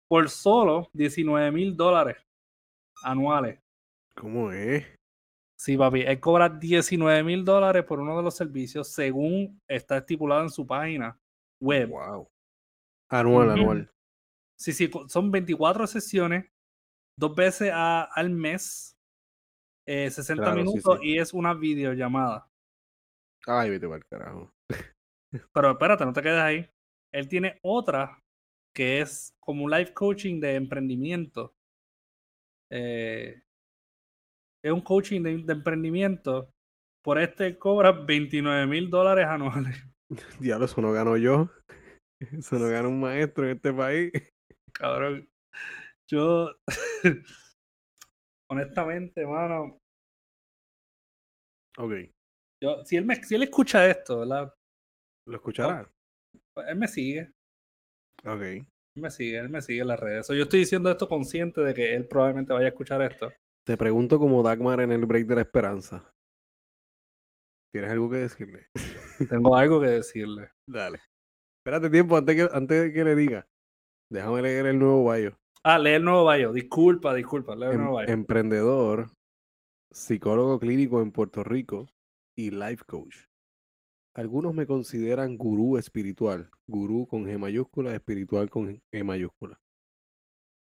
por 0.09 0.29
solo 0.31 0.89
19 0.93 1.51
mil 1.53 1.77
dólares 1.77 2.17
anuales. 3.03 3.59
¿Cómo 4.17 4.51
es? 4.53 4.87
Sí, 5.59 5.77
papi, 5.77 6.03
él 6.03 6.21
cobra 6.21 6.49
19 6.49 7.23
mil 7.23 7.45
dólares 7.45 7.85
por 7.85 8.01
uno 8.01 8.17
de 8.17 8.23
los 8.23 8.35
servicios 8.37 8.89
según 8.89 9.59
está 9.69 9.99
estipulado 9.99 10.43
en 10.43 10.51
su 10.51 10.67
página 10.67 11.19
web. 11.63 11.89
Wow. 11.91 12.29
Anual, 13.11 13.51
anual. 13.51 13.91
Sí, 14.59 14.73
sí, 14.73 14.91
son 15.09 15.31
24 15.31 15.87
sesiones, 15.87 16.47
dos 17.19 17.35
veces 17.35 17.71
a- 17.73 18.03
al 18.05 18.31
mes, 18.31 18.97
eh, 19.87 20.11
60 20.11 20.45
Claro, 20.45 20.61
sí, 20.61 20.67
minutos 20.67 20.99
sí. 21.01 21.07
y 21.09 21.19
es 21.19 21.33
una 21.33 21.55
videollamada. 21.55 22.49
Ay, 23.47 23.71
vete 23.71 23.87
para 23.87 23.99
el 23.99 24.07
carajo. 24.07 24.51
Pero 25.55 25.71
espérate, 25.71 26.05
no 26.05 26.13
te 26.13 26.23
quedes 26.23 26.41
ahí. 26.41 26.71
Él 27.15 27.29
tiene 27.29 27.59
otra 27.63 28.19
que 28.75 29.01
es 29.01 29.31
como 29.41 29.65
un 29.65 29.71
life 29.71 29.95
coaching 29.95 30.41
de 30.41 30.55
emprendimiento. 30.57 31.55
Eh, 32.71 33.41
es 34.67 34.73
un 34.73 34.81
coaching 34.81 35.23
de, 35.23 35.39
de 35.39 35.53
emprendimiento. 35.53 36.51
Por 37.05 37.21
este 37.21 37.57
cobra 37.59 37.93
29 37.93 38.67
mil 38.67 38.91
dólares 38.91 39.27
anuales. 39.27 39.77
Diablo, 40.41 40.65
eso 40.67 40.81
no 40.81 40.93
gano 40.93 41.17
yo. 41.17 41.49
Eso 42.21 42.59
no 42.59 42.69
gana 42.69 42.89
un 42.89 43.01
maestro 43.01 43.45
en 43.45 43.57
este 43.57 43.73
país. 43.73 44.13
Cabrón. 44.73 45.29
Yo, 46.11 46.51
honestamente, 48.51 49.27
mano, 49.27 49.79
Ok. 51.79 51.93
yo, 52.63 52.85
si, 52.85 52.97
él 52.97 53.05
me, 53.05 53.17
si 53.17 53.35
él 53.35 53.43
escucha 53.43 53.89
esto, 53.89 54.21
¿verdad? 54.21 54.55
¿Lo 55.29 55.37
escuchará? 55.37 55.91
Pues 56.55 56.69
él 56.69 56.77
me 56.77 56.89
sigue. 56.89 57.33
Ok. 58.25 58.43
Él 58.43 59.03
me 59.03 59.11
sigue, 59.11 59.39
él 59.39 59.49
me 59.51 59.61
sigue 59.61 59.83
en 59.83 59.89
las 59.89 60.01
redes. 60.01 60.27
So, 60.27 60.35
yo 60.35 60.45
estoy 60.45 60.61
diciendo 60.61 60.91
esto 60.91 61.09
consciente 61.09 61.61
de 61.61 61.75
que 61.75 61.95
él 61.95 62.09
probablemente 62.09 62.53
vaya 62.53 62.67
a 62.67 62.71
escuchar 62.71 63.03
esto. 63.03 63.31
Te 63.67 63.77
pregunto 63.77 64.19
como 64.19 64.43
Dagmar 64.43 64.81
en 64.81 64.93
el 64.93 65.07
break 65.07 65.27
de 65.27 65.35
la 65.35 65.41
esperanza. 65.43 66.13
¿Tienes 67.73 67.91
algo 67.91 68.09
que 68.09 68.17
decirle? 68.19 68.67
Tengo 69.29 69.57
algo 69.57 69.81
que 69.81 69.89
decirle. 69.89 70.51
Dale. 70.69 71.01
Espérate 71.61 71.91
tiempo 71.91 72.17
antes 72.17 72.37
que, 72.37 72.57
antes 72.57 72.83
de 72.83 72.93
que 72.93 73.05
le 73.05 73.17
diga. 73.17 73.47
Déjame 74.11 74.43
leer 74.43 74.67
el 74.67 74.79
nuevo 74.79 75.13
bio. 75.13 75.37
Ah, 75.65 75.79
lee 75.79 75.91
el 75.95 76.05
nuevo 76.05 76.31
bio. 76.33 76.53
Disculpa, 76.53 77.13
disculpa, 77.13 77.57
lee 77.57 77.65
el 77.67 77.73
Em- 77.73 77.81
nuevo 77.81 77.99
bio. 77.99 78.09
emprendedor, 78.09 79.11
psicólogo 79.93 80.61
clínico 80.61 81.03
en 81.03 81.11
Puerto 81.11 81.43
Rico 81.43 81.89
y 82.39 82.51
life 82.53 82.85
coach. 82.87 83.17
Algunos 84.15 84.55
me 84.55 84.67
consideran 84.67 85.37
gurú 85.37 85.77
espiritual, 85.77 86.51
gurú 86.69 87.07
con 87.09 87.25
G 87.27 87.37
mayúscula, 87.37 87.93
espiritual 87.95 88.49
con 88.49 88.81
E 88.93 89.03
mayúscula. 89.05 89.59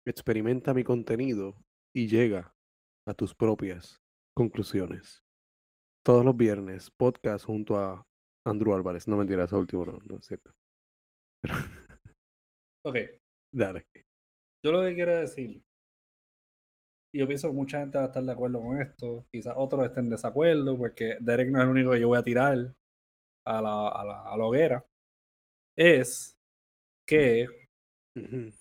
Experimenta 0.05 0.73
mi 0.75 0.83
contenido 0.83 1.55
y 1.93 2.07
llega 2.07 2.53
a 3.07 3.13
tus 3.13 3.33
propias 3.35 4.01
conclusiones. 4.35 5.23
Todos 6.05 6.25
los 6.25 6.35
viernes, 6.35 6.91
podcast 6.91 7.45
junto 7.45 7.77
a 7.77 8.03
Andrew 8.45 8.73
Álvarez. 8.73 9.07
No 9.07 9.17
mentira, 9.17 9.43
ese 9.45 9.55
último 9.55 9.85
no, 9.85 9.99
no 10.05 10.17
es 10.17 10.25
cierto. 10.25 10.51
Pero, 11.41 11.53
Ok, 12.85 12.97
dale. 13.53 13.85
yo 14.65 14.71
lo 14.73 14.81
que 14.83 14.93
quiero 14.93 15.15
decir, 15.15 15.63
y 17.13 17.19
yo 17.19 17.27
pienso 17.27 17.47
que 17.47 17.53
mucha 17.53 17.79
gente 17.79 17.97
va 17.97 18.05
a 18.05 18.07
estar 18.07 18.23
de 18.23 18.31
acuerdo 18.31 18.59
con 18.61 18.81
esto, 18.81 19.25
quizás 19.31 19.53
otros 19.55 19.85
estén 19.85 20.05
en 20.05 20.09
desacuerdo, 20.11 20.77
porque 20.77 21.17
Derek 21.21 21.49
no 21.49 21.59
es 21.59 21.63
el 21.63 21.69
único 21.69 21.91
que 21.91 22.01
yo 22.01 22.09
voy 22.09 22.17
a 22.17 22.23
tirar 22.23 22.75
a 23.45 23.61
la, 23.61 23.87
a 23.87 24.03
la, 24.05 24.21
a 24.23 24.37
la 24.37 24.45
hoguera, 24.45 24.85
es 25.77 26.37
que 27.07 27.47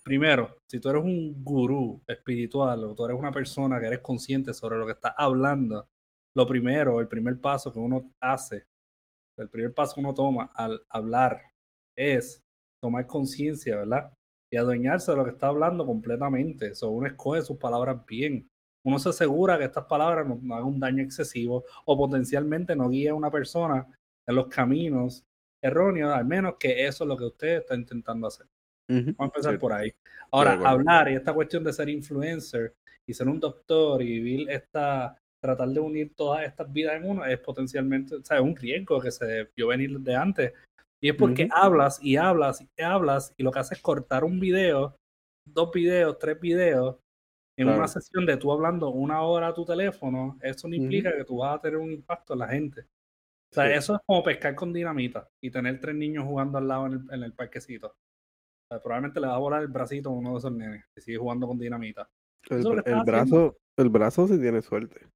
Primero, 0.03 0.57
si 0.67 0.79
tú 0.79 0.89
eres 0.89 1.03
un 1.03 1.43
gurú 1.43 2.01
espiritual 2.07 2.83
o 2.85 2.95
tú 2.95 3.05
eres 3.05 3.17
una 3.17 3.31
persona 3.31 3.79
que 3.79 3.85
eres 3.85 3.99
consciente 3.99 4.53
sobre 4.53 4.77
lo 4.77 4.85
que 4.85 4.93
estás 4.93 5.13
hablando, 5.15 5.87
lo 6.35 6.47
primero, 6.47 6.99
el 6.99 7.07
primer 7.07 7.39
paso 7.39 7.71
que 7.71 7.77
uno 7.77 8.11
hace, 8.19 8.65
el 9.37 9.49
primer 9.49 9.73
paso 9.73 9.95
que 9.95 10.01
uno 10.01 10.13
toma 10.13 10.51
al 10.55 10.81
hablar 10.89 11.41
es 11.95 12.43
tomar 12.81 13.05
conciencia, 13.05 13.77
¿verdad? 13.77 14.11
Y 14.51 14.57
adueñarse 14.57 15.11
de 15.11 15.17
lo 15.17 15.25
que 15.25 15.31
está 15.31 15.47
hablando 15.47 15.85
completamente. 15.85 16.67
Eso 16.67 16.89
uno 16.89 17.07
escoge 17.07 17.41
sus 17.43 17.57
palabras 17.57 18.03
bien. 18.05 18.49
Uno 18.83 18.99
se 18.99 19.09
asegura 19.09 19.57
que 19.57 19.65
estas 19.65 19.85
palabras 19.85 20.27
no, 20.27 20.39
no 20.41 20.55
hagan 20.55 20.67
un 20.67 20.79
daño 20.79 21.03
excesivo 21.03 21.63
o 21.85 21.97
potencialmente 21.97 22.75
no 22.75 22.89
guíe 22.89 23.09
a 23.09 23.15
una 23.15 23.31
persona 23.31 23.87
en 24.27 24.35
los 24.35 24.47
caminos 24.47 25.23
erróneos, 25.61 26.11
al 26.13 26.25
menos 26.25 26.55
que 26.59 26.85
eso 26.85 27.03
es 27.03 27.07
lo 27.07 27.17
que 27.17 27.25
usted 27.25 27.57
está 27.57 27.75
intentando 27.75 28.27
hacer. 28.27 28.47
Vamos 28.89 29.15
a 29.19 29.23
empezar 29.25 29.59
por 29.59 29.73
ahí. 29.73 29.91
Ahora, 30.31 30.53
hablar 30.65 31.09
y 31.11 31.15
esta 31.15 31.33
cuestión 31.33 31.63
de 31.63 31.73
ser 31.73 31.89
influencer 31.89 32.73
y 33.07 33.13
ser 33.13 33.27
un 33.27 33.39
doctor 33.39 34.01
y 34.01 34.05
vivir 34.19 34.49
esta, 34.49 35.17
tratar 35.41 35.69
de 35.69 35.79
unir 35.79 36.13
todas 36.15 36.43
estas 36.45 36.71
vidas 36.71 36.95
en 36.95 37.09
uno 37.09 37.25
es 37.25 37.37
potencialmente, 37.39 38.15
o 38.15 38.23
sea, 38.23 38.37
es 38.37 38.43
un 38.43 38.55
riesgo 38.55 38.99
que 39.01 39.11
se 39.11 39.25
debió 39.25 39.67
venir 39.67 39.99
de 39.99 40.15
antes. 40.15 40.53
Y 41.01 41.09
es 41.09 41.15
porque 41.15 41.49
hablas 41.51 41.99
y 42.01 42.15
hablas 42.15 42.61
y 42.61 42.81
hablas 42.81 43.33
y 43.37 43.43
lo 43.43 43.51
que 43.51 43.59
haces 43.59 43.77
es 43.77 43.83
cortar 43.83 44.23
un 44.23 44.39
video, 44.39 44.95
dos 45.45 45.71
videos, 45.73 46.17
tres 46.17 46.39
videos 46.39 46.97
en 47.57 47.65
Claro. 47.67 47.79
una 47.79 47.87
sesión 47.89 48.25
de 48.25 48.37
tú 48.37 48.51
hablando 48.51 48.89
una 48.89 49.21
hora 49.21 49.47
a 49.49 49.53
tu 49.53 49.65
teléfono. 49.65 50.39
Eso 50.41 50.67
no 50.67 50.75
implica 50.75 51.11
que 51.15 51.25
tú 51.25 51.37
vas 51.39 51.57
a 51.57 51.61
tener 51.61 51.77
un 51.77 51.91
impacto 51.91 52.33
en 52.33 52.39
la 52.39 52.47
gente. 52.47 52.81
O 53.51 53.53
sea, 53.55 53.67
Sí. 53.67 53.73
eso 53.73 53.95
es 53.95 54.01
como 54.07 54.23
pescar 54.23 54.55
con 54.55 54.71
dinamita 54.73 55.27
y 55.43 55.51
tener 55.51 55.79
tres 55.79 55.93
niños 55.95 56.23
jugando 56.23 56.57
al 56.57 56.67
lado 56.67 56.87
en 56.87 56.93
el, 56.93 57.01
en 57.13 57.23
el 57.23 57.33
parquecito. 57.33 57.93
Probablemente 58.81 59.19
le 59.19 59.27
va 59.27 59.35
a 59.35 59.39
volar 59.39 59.61
el 59.61 59.67
bracito 59.67 60.09
a 60.09 60.13
uno 60.13 60.31
de 60.33 60.37
esos 60.37 60.51
nenes 60.51 60.85
si 60.95 61.01
sigue 61.01 61.17
jugando 61.17 61.47
con 61.47 61.57
dinamita. 61.57 62.09
El, 62.49 62.59
es 62.59 62.63
que 62.63 62.79
haciendo. 62.79 63.05
brazo, 63.05 63.57
el 63.77 63.89
brazo 63.89 64.27
sí 64.27 64.39
tiene 64.39 64.61
suerte. 64.61 65.07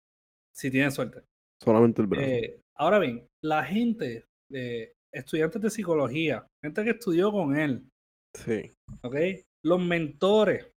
Si 0.56 0.72
tienen 0.72 0.92
suerte. 0.92 1.24
Solamente 1.62 2.02
el 2.02 2.08
brazo. 2.08 2.26
Eh, 2.26 2.62
ahora 2.76 3.00
bien, 3.00 3.28
la 3.44 3.64
gente, 3.64 4.26
eh, 4.52 4.94
estudiantes 5.12 5.62
de 5.62 5.70
psicología, 5.70 6.48
gente 6.64 6.84
que 6.84 6.92
estudió 6.92 7.32
con 7.32 7.56
él, 7.56 7.90
sí. 8.34 8.74
¿ok? 9.02 9.16
Los 9.64 9.82
mentores, 9.82 10.72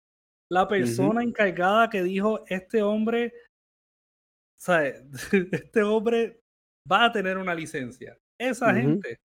la 0.51 0.67
persona 0.67 1.23
encargada 1.23 1.91
que 1.91 2.03
dijo, 2.03 2.45
este 2.49 2.83
hombre, 2.83 3.33
¿sabes? 4.59 5.05
Este 5.53 5.83
hombre 5.83 6.41
va 6.91 7.07
a 7.07 7.13
tener 7.13 7.39
una 7.39 7.55
licencia. 7.55 8.19
Esa 8.39 8.75
gente 8.75 9.21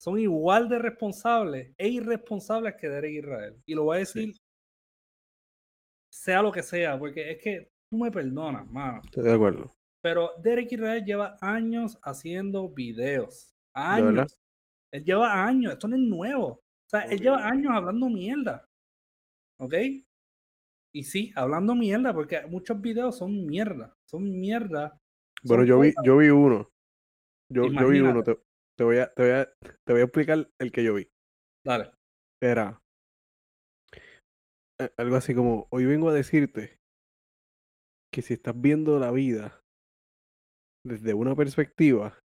son 0.00 0.18
igual 0.18 0.68
de 0.68 0.78
responsables 0.78 1.74
e 1.76 1.88
irresponsables 1.88 2.74
que 2.76 2.88
Derek 2.88 3.12
Israel. 3.12 3.62
Y 3.66 3.74
lo 3.74 3.84
voy 3.84 3.96
a 3.96 4.00
decir, 4.00 4.34
sea 6.10 6.40
lo 6.40 6.50
que 6.50 6.62
sea, 6.62 6.98
porque 6.98 7.32
es 7.32 7.42
que 7.42 7.70
tú 7.90 7.98
me 7.98 8.10
perdonas, 8.10 8.66
mano. 8.70 9.02
Estoy 9.04 9.24
de 9.24 9.34
acuerdo. 9.34 9.70
Pero 10.02 10.30
Derek 10.42 10.72
Israel 10.72 11.04
lleva 11.04 11.36
años 11.42 11.98
haciendo 12.02 12.70
videos. 12.70 13.54
Años. 13.74 14.38
Él 14.90 15.04
lleva 15.04 15.44
años. 15.44 15.74
Esto 15.74 15.86
no 15.86 15.96
es 15.96 16.02
nuevo. 16.02 16.46
O 16.48 16.88
sea, 16.88 17.02
él 17.02 17.20
lleva 17.20 17.46
años 17.46 17.70
hablando 17.74 18.08
mierda. 18.08 18.66
¿Ok? 19.58 19.74
Y 20.94 21.04
sí, 21.04 21.30
hablando 21.36 21.74
mierda, 21.74 22.14
porque 22.14 22.46
muchos 22.46 22.80
videos 22.80 23.18
son 23.18 23.44
mierda. 23.44 23.94
Son 24.06 24.22
mierda. 24.40 24.98
Bueno, 25.44 25.62
son 25.62 25.68
yo 25.68 25.80
vi, 25.80 25.92
yo 26.02 26.16
vi 26.16 26.30
uno. 26.30 26.70
Yo, 27.52 27.66
yo 27.66 27.88
vi 27.88 28.00
uno. 28.00 28.22
Te, 28.22 28.38
te 28.80 28.84
voy 28.84 28.96
a, 28.96 29.12
te, 29.12 29.22
voy 29.22 29.32
a, 29.32 29.44
te 29.84 29.92
voy 29.92 30.00
a 30.00 30.04
explicar 30.04 30.50
el 30.58 30.72
que 30.72 30.82
yo 30.82 30.94
vi. 30.94 31.06
Dale. 31.62 31.90
Era 32.42 32.82
algo 34.96 35.16
así 35.16 35.34
como, 35.34 35.68
hoy 35.70 35.84
vengo 35.84 36.08
a 36.08 36.14
decirte 36.14 36.80
que 38.10 38.22
si 38.22 38.32
estás 38.32 38.58
viendo 38.58 38.98
la 38.98 39.10
vida 39.10 39.62
desde 40.82 41.12
una 41.12 41.36
perspectiva, 41.36 42.18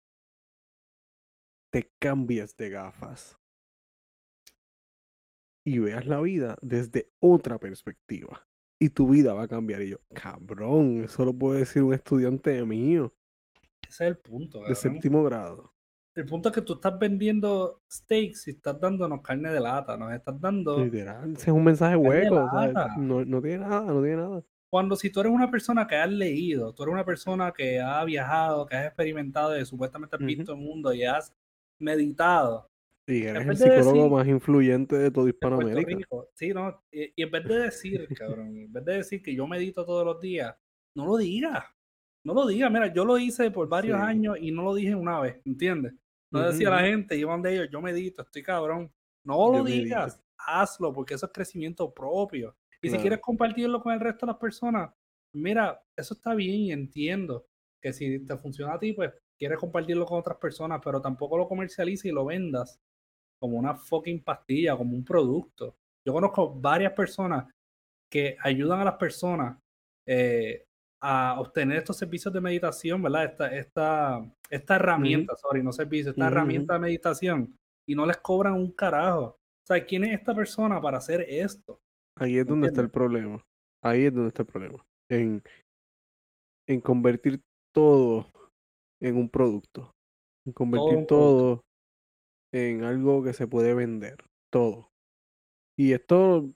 te 1.74 1.92
cambies 2.02 2.56
de 2.56 2.70
gafas 2.70 3.38
y 5.68 5.80
veas 5.80 6.06
la 6.06 6.22
vida 6.22 6.56
desde 6.62 7.12
otra 7.22 7.60
perspectiva. 7.60 8.48
Y 8.82 8.92
tu 8.92 9.10
vida 9.10 9.34
va 9.34 9.44
a 9.44 9.50
cambiar. 9.50 9.82
Y 9.82 9.90
yo, 9.90 9.98
cabrón, 10.14 11.04
eso 11.04 11.26
lo 11.26 11.34
puede 11.34 11.60
decir 11.60 11.84
un 11.84 11.94
estudiante 11.94 12.64
mío 12.64 13.14
Ese 13.82 14.06
es 14.06 14.12
el 14.12 14.18
punto, 14.20 14.64
de 14.64 14.74
séptimo 14.74 15.22
grado. 15.22 15.75
El 16.16 16.26
punto 16.26 16.48
es 16.50 16.56
que 16.56 16.62
tú 16.62 16.74
estás 16.74 16.98
vendiendo 16.98 17.82
steaks 17.92 18.48
y 18.48 18.52
estás 18.52 18.80
dándonos 18.80 19.22
carne 19.22 19.50
de 19.52 19.60
lata, 19.60 19.98
nos 19.98 20.14
estás 20.14 20.40
dando... 20.40 20.84
Literal, 20.84 21.34
ese 21.34 21.42
es 21.42 21.48
un 21.56 21.64
mensaje 21.64 21.92
de 21.92 21.98
hueco. 21.98 22.36
lata. 22.54 22.96
No, 22.98 23.26
no 23.26 23.42
tiene 23.42 23.58
nada, 23.60 23.82
no 23.82 24.02
tiene 24.02 24.18
nada. 24.18 24.42
Cuando 24.70 24.96
si 24.96 25.10
tú 25.10 25.20
eres 25.20 25.32
una 25.34 25.52
persona 25.52 25.86
que 25.86 25.96
has 25.96 26.10
leído, 26.10 26.74
tú 26.74 26.84
eres 26.84 26.94
una 26.94 27.04
persona 27.06 27.52
que 27.52 27.80
ha 27.82 28.04
viajado, 28.06 28.66
que 28.66 28.76
has 28.78 28.86
experimentado 28.88 29.58
y 29.60 29.66
supuestamente 29.66 30.16
has 30.16 30.22
visto 30.26 30.54
el 30.54 30.58
mundo 30.60 30.94
y 30.94 31.04
has 31.04 31.34
meditado 31.80 32.70
Y 33.08 33.24
eres 33.24 33.42
el 33.44 33.48
de 33.50 33.56
psicólogo 33.58 33.94
decir- 34.04 34.12
más 34.12 34.28
influyente 34.28 34.96
de 34.96 35.04
de 35.04 35.12
Puerto 35.12 35.30
Hispanoamérica. 35.30 35.96
Rico. 35.98 36.30
Sí, 36.34 36.50
¿no? 36.54 36.82
Y, 36.92 37.12
y 37.16 37.24
en 37.24 37.32
vez 37.32 37.44
de 37.46 37.60
decir, 37.60 38.08
cabrón, 38.18 38.56
en 38.58 38.72
vez 38.72 38.86
de 38.86 38.94
decir 38.94 39.22
que 39.22 39.36
yo 39.36 39.46
medito 39.48 39.86
todos 39.86 40.06
los 40.06 40.20
días, 40.22 40.56
no 40.96 41.06
lo 41.06 41.18
digas. 41.18 41.64
No 42.24 42.34
lo 42.34 42.48
digas. 42.48 42.72
Mira, 42.72 42.92
yo 42.94 43.06
lo 43.06 43.18
hice 43.18 43.52
por 43.52 43.68
varios 43.70 43.98
Sí. 44.00 44.04
años 44.04 44.38
y 44.40 44.52
no 44.52 44.64
lo 44.64 44.74
dije 44.74 44.96
una 44.96 45.20
vez, 45.20 45.40
¿entiendes? 45.46 45.94
No 46.32 46.42
decía 46.42 46.70
la 46.70 46.80
gente, 46.80 47.18
iban 47.18 47.42
de 47.42 47.54
ellos, 47.54 47.70
yo 47.72 47.82
medito, 47.82 48.22
estoy 48.22 48.44
cabrón. 48.44 48.92
No 49.24 49.52
lo 49.52 49.58
Yo 49.60 49.64
digas, 49.64 50.22
hazlo, 50.38 50.94
porque 50.94 51.14
eso 51.14 51.26
es 51.26 51.32
crecimiento 51.32 51.94
propio. 51.94 52.56
Y 52.82 52.90
si 52.90 52.98
quieres 52.98 53.20
compartirlo 53.20 53.82
con 53.82 53.94
el 53.94 54.00
resto 54.00 54.26
de 54.26 54.32
las 54.34 54.40
personas, 54.40 54.92
mira, 55.34 55.82
eso 55.96 56.14
está 56.14 56.36
bien 56.36 56.56
y 56.56 56.72
entiendo 56.72 57.48
que 57.82 57.94
si 57.94 58.20
te 58.26 58.38
funciona 58.38 58.74
a 58.74 58.80
ti, 58.80 58.94
pues 58.94 59.12
quieres 59.38 59.58
compartirlo 59.58 60.06
con 60.06 60.20
otras 60.20 60.38
personas, 60.38 60.82
pero 60.84 61.02
tampoco 61.02 61.38
lo 61.38 61.48
comercialices 61.48 62.06
y 62.06 62.12
lo 62.12 62.26
vendas 62.26 62.80
como 63.40 63.58
una 63.58 63.76
fucking 63.76 64.24
pastilla, 64.24 64.78
como 64.78 64.96
un 64.96 65.04
producto. 65.04 65.78
Yo 66.06 66.14
conozco 66.14 66.54
varias 66.54 66.94
personas 66.94 67.46
que 68.10 68.38
ayudan 68.42 68.80
a 68.82 68.86
las 68.86 68.96
personas 68.96 69.58
eh, 70.06 70.66
a 71.02 71.40
obtener 71.40 71.78
estos 71.78 71.98
servicios 71.98 72.34
de 72.34 72.42
meditación, 72.42 73.02
¿verdad? 73.02 73.26
Esta, 73.26 73.56
esta, 73.56 74.32
esta 74.50 74.76
herramienta, 74.76 75.36
sorry, 75.36 75.62
no 75.62 75.72
servicio, 75.72 76.12
esta 76.12 76.28
herramienta 76.28 76.74
de 76.74 76.80
meditación 76.80 77.56
y 77.88 77.96
no 77.96 78.06
les 78.06 78.18
cobran 78.18 78.54
un 78.54 78.72
carajo. 78.72 79.38
O 79.66 79.68
sea, 79.68 79.84
¿quién 79.86 80.04
es 80.04 80.20
esta 80.20 80.34
persona 80.34 80.82
para 80.82 80.98
hacer 80.98 81.26
esto? 81.28 81.80
Ahí 82.18 82.38
es 82.38 82.46
donde 82.46 82.68
está 82.68 82.82
el 82.82 82.90
problema. 82.90 83.44
Ahí 83.84 84.06
es 84.06 84.14
donde 84.14 84.30
está 84.30 84.44
el 84.44 84.48
problema. 84.48 84.86
En, 85.10 85.44
en 86.68 86.82
convertir 86.82 87.42
todo 87.74 88.32
en 89.02 89.18
un 89.18 89.30
producto. 89.30 89.92
En 90.46 90.54
convertir 90.54 90.90
producto. 90.90 91.16
todo 91.16 91.66
en 92.54 92.84
algo 92.84 93.24
que 93.24 93.34
se 93.34 93.48
puede 93.48 93.74
vender. 93.74 94.18
Todo. 94.52 94.90
Y 95.78 95.94
esto, 95.94 96.50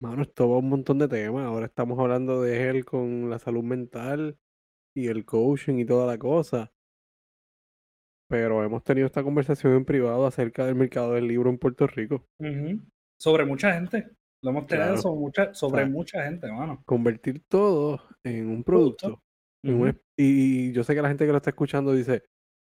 mano, 0.00 0.22
esto 0.22 0.48
va 0.48 0.58
un 0.58 0.68
montón 0.68 0.98
de 0.98 1.08
temas. 1.08 1.44
Ahora 1.46 1.66
estamos 1.66 1.98
hablando 1.98 2.42
de 2.42 2.68
él 2.70 2.84
con 2.84 3.30
la 3.30 3.38
salud 3.38 3.62
mental 3.64 4.38
y 4.96 5.08
el 5.08 5.24
coaching 5.24 5.78
y 5.78 5.86
toda 5.86 6.06
la 6.06 6.18
cosa. 6.18 6.72
Pero 8.28 8.62
hemos 8.62 8.84
tenido 8.84 9.06
esta 9.06 9.22
conversación 9.22 9.72
en 9.74 9.84
privado 9.84 10.26
acerca 10.26 10.66
del 10.66 10.74
mercado 10.74 11.14
del 11.14 11.26
libro 11.28 11.48
en 11.50 11.58
Puerto 11.58 11.86
Rico. 11.86 12.26
Sobre 13.18 13.44
mucha 13.46 13.72
gente. 13.72 14.10
Lo 14.42 14.50
hemos 14.50 14.66
tenido 14.66 14.86
Claro. 14.86 15.02
sobre 15.02 15.18
mucha, 15.20 15.54
sobre 15.54 15.82
sea, 15.82 15.90
mucha 15.90 16.22
gente, 16.24 16.46
hermano. 16.46 16.82
Convertir 16.86 17.42
todo 17.48 18.00
en 18.22 18.48
un 18.48 18.62
Producto. 18.62 19.20
en 19.64 19.80
un 19.82 20.00
y 20.16 20.72
yo 20.72 20.84
sé 20.84 20.94
que 20.94 21.02
la 21.02 21.08
gente 21.08 21.26
que 21.26 21.32
lo 21.32 21.38
está 21.38 21.50
escuchando 21.50 21.92
dice, 21.92 22.24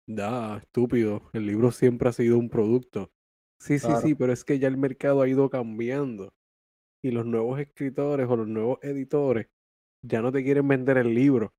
da, 0.07 0.57
estúpido, 0.59 1.29
el 1.33 1.45
libro 1.45 1.71
siempre 1.71 2.09
ha 2.09 2.13
sido 2.13 2.37
un 2.37 2.49
producto. 2.49 3.11
Sí, 3.59 3.79
sí, 3.79 3.89
sí, 4.01 4.15
pero 4.15 4.31
es 4.31 4.43
que 4.45 4.59
ya 4.59 4.67
el 4.67 4.77
mercado 4.77 5.21
ha 5.21 5.27
ido 5.27 5.49
cambiando. 5.49 6.29
Y 7.03 7.11
los 7.11 7.25
nuevos 7.25 7.59
escritores 7.59 8.27
o 8.29 8.35
los 8.35 8.47
nuevos 8.47 8.79
editores 8.81 9.47
ya 10.01 10.21
no 10.21 10.31
te 10.31 10.43
quieren 10.43 10.67
vender 10.67 10.97
el 10.97 11.13
libro. 11.13 11.53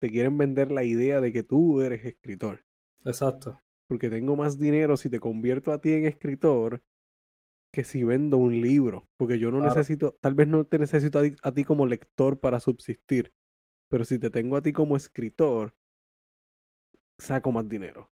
Te 0.00 0.10
quieren 0.10 0.36
vender 0.38 0.70
la 0.70 0.84
idea 0.84 1.20
de 1.20 1.32
que 1.32 1.42
tú 1.42 1.80
eres 1.82 2.04
escritor. 2.04 2.64
Exacto. 3.04 3.60
Porque 3.88 4.08
tengo 4.08 4.36
más 4.36 4.58
dinero 4.58 4.96
si 4.96 5.10
te 5.10 5.20
convierto 5.20 5.72
a 5.72 5.80
ti 5.80 5.92
en 5.92 6.06
escritor 6.06 6.82
que 7.72 7.84
si 7.84 8.02
vendo 8.04 8.36
un 8.36 8.60
libro. 8.60 9.08
Porque 9.16 9.38
yo 9.38 9.50
no 9.50 9.58
Claro. 9.58 9.74
necesito, 9.74 10.16
tal 10.20 10.34
vez 10.34 10.48
no 10.48 10.64
te 10.64 10.78
necesito 10.78 11.18
a 11.18 11.22
ti, 11.22 11.34
a 11.42 11.52
ti 11.52 11.64
como 11.64 11.86
lector 11.86 12.38
para 12.38 12.60
subsistir. 12.60 13.32
Pero 13.88 14.04
si 14.04 14.18
te 14.18 14.30
tengo 14.30 14.56
a 14.56 14.62
ti 14.62 14.72
como 14.72 14.96
escritor, 14.96 15.74
saco 17.18 17.52
más 17.52 17.68
dinero. 17.68 18.10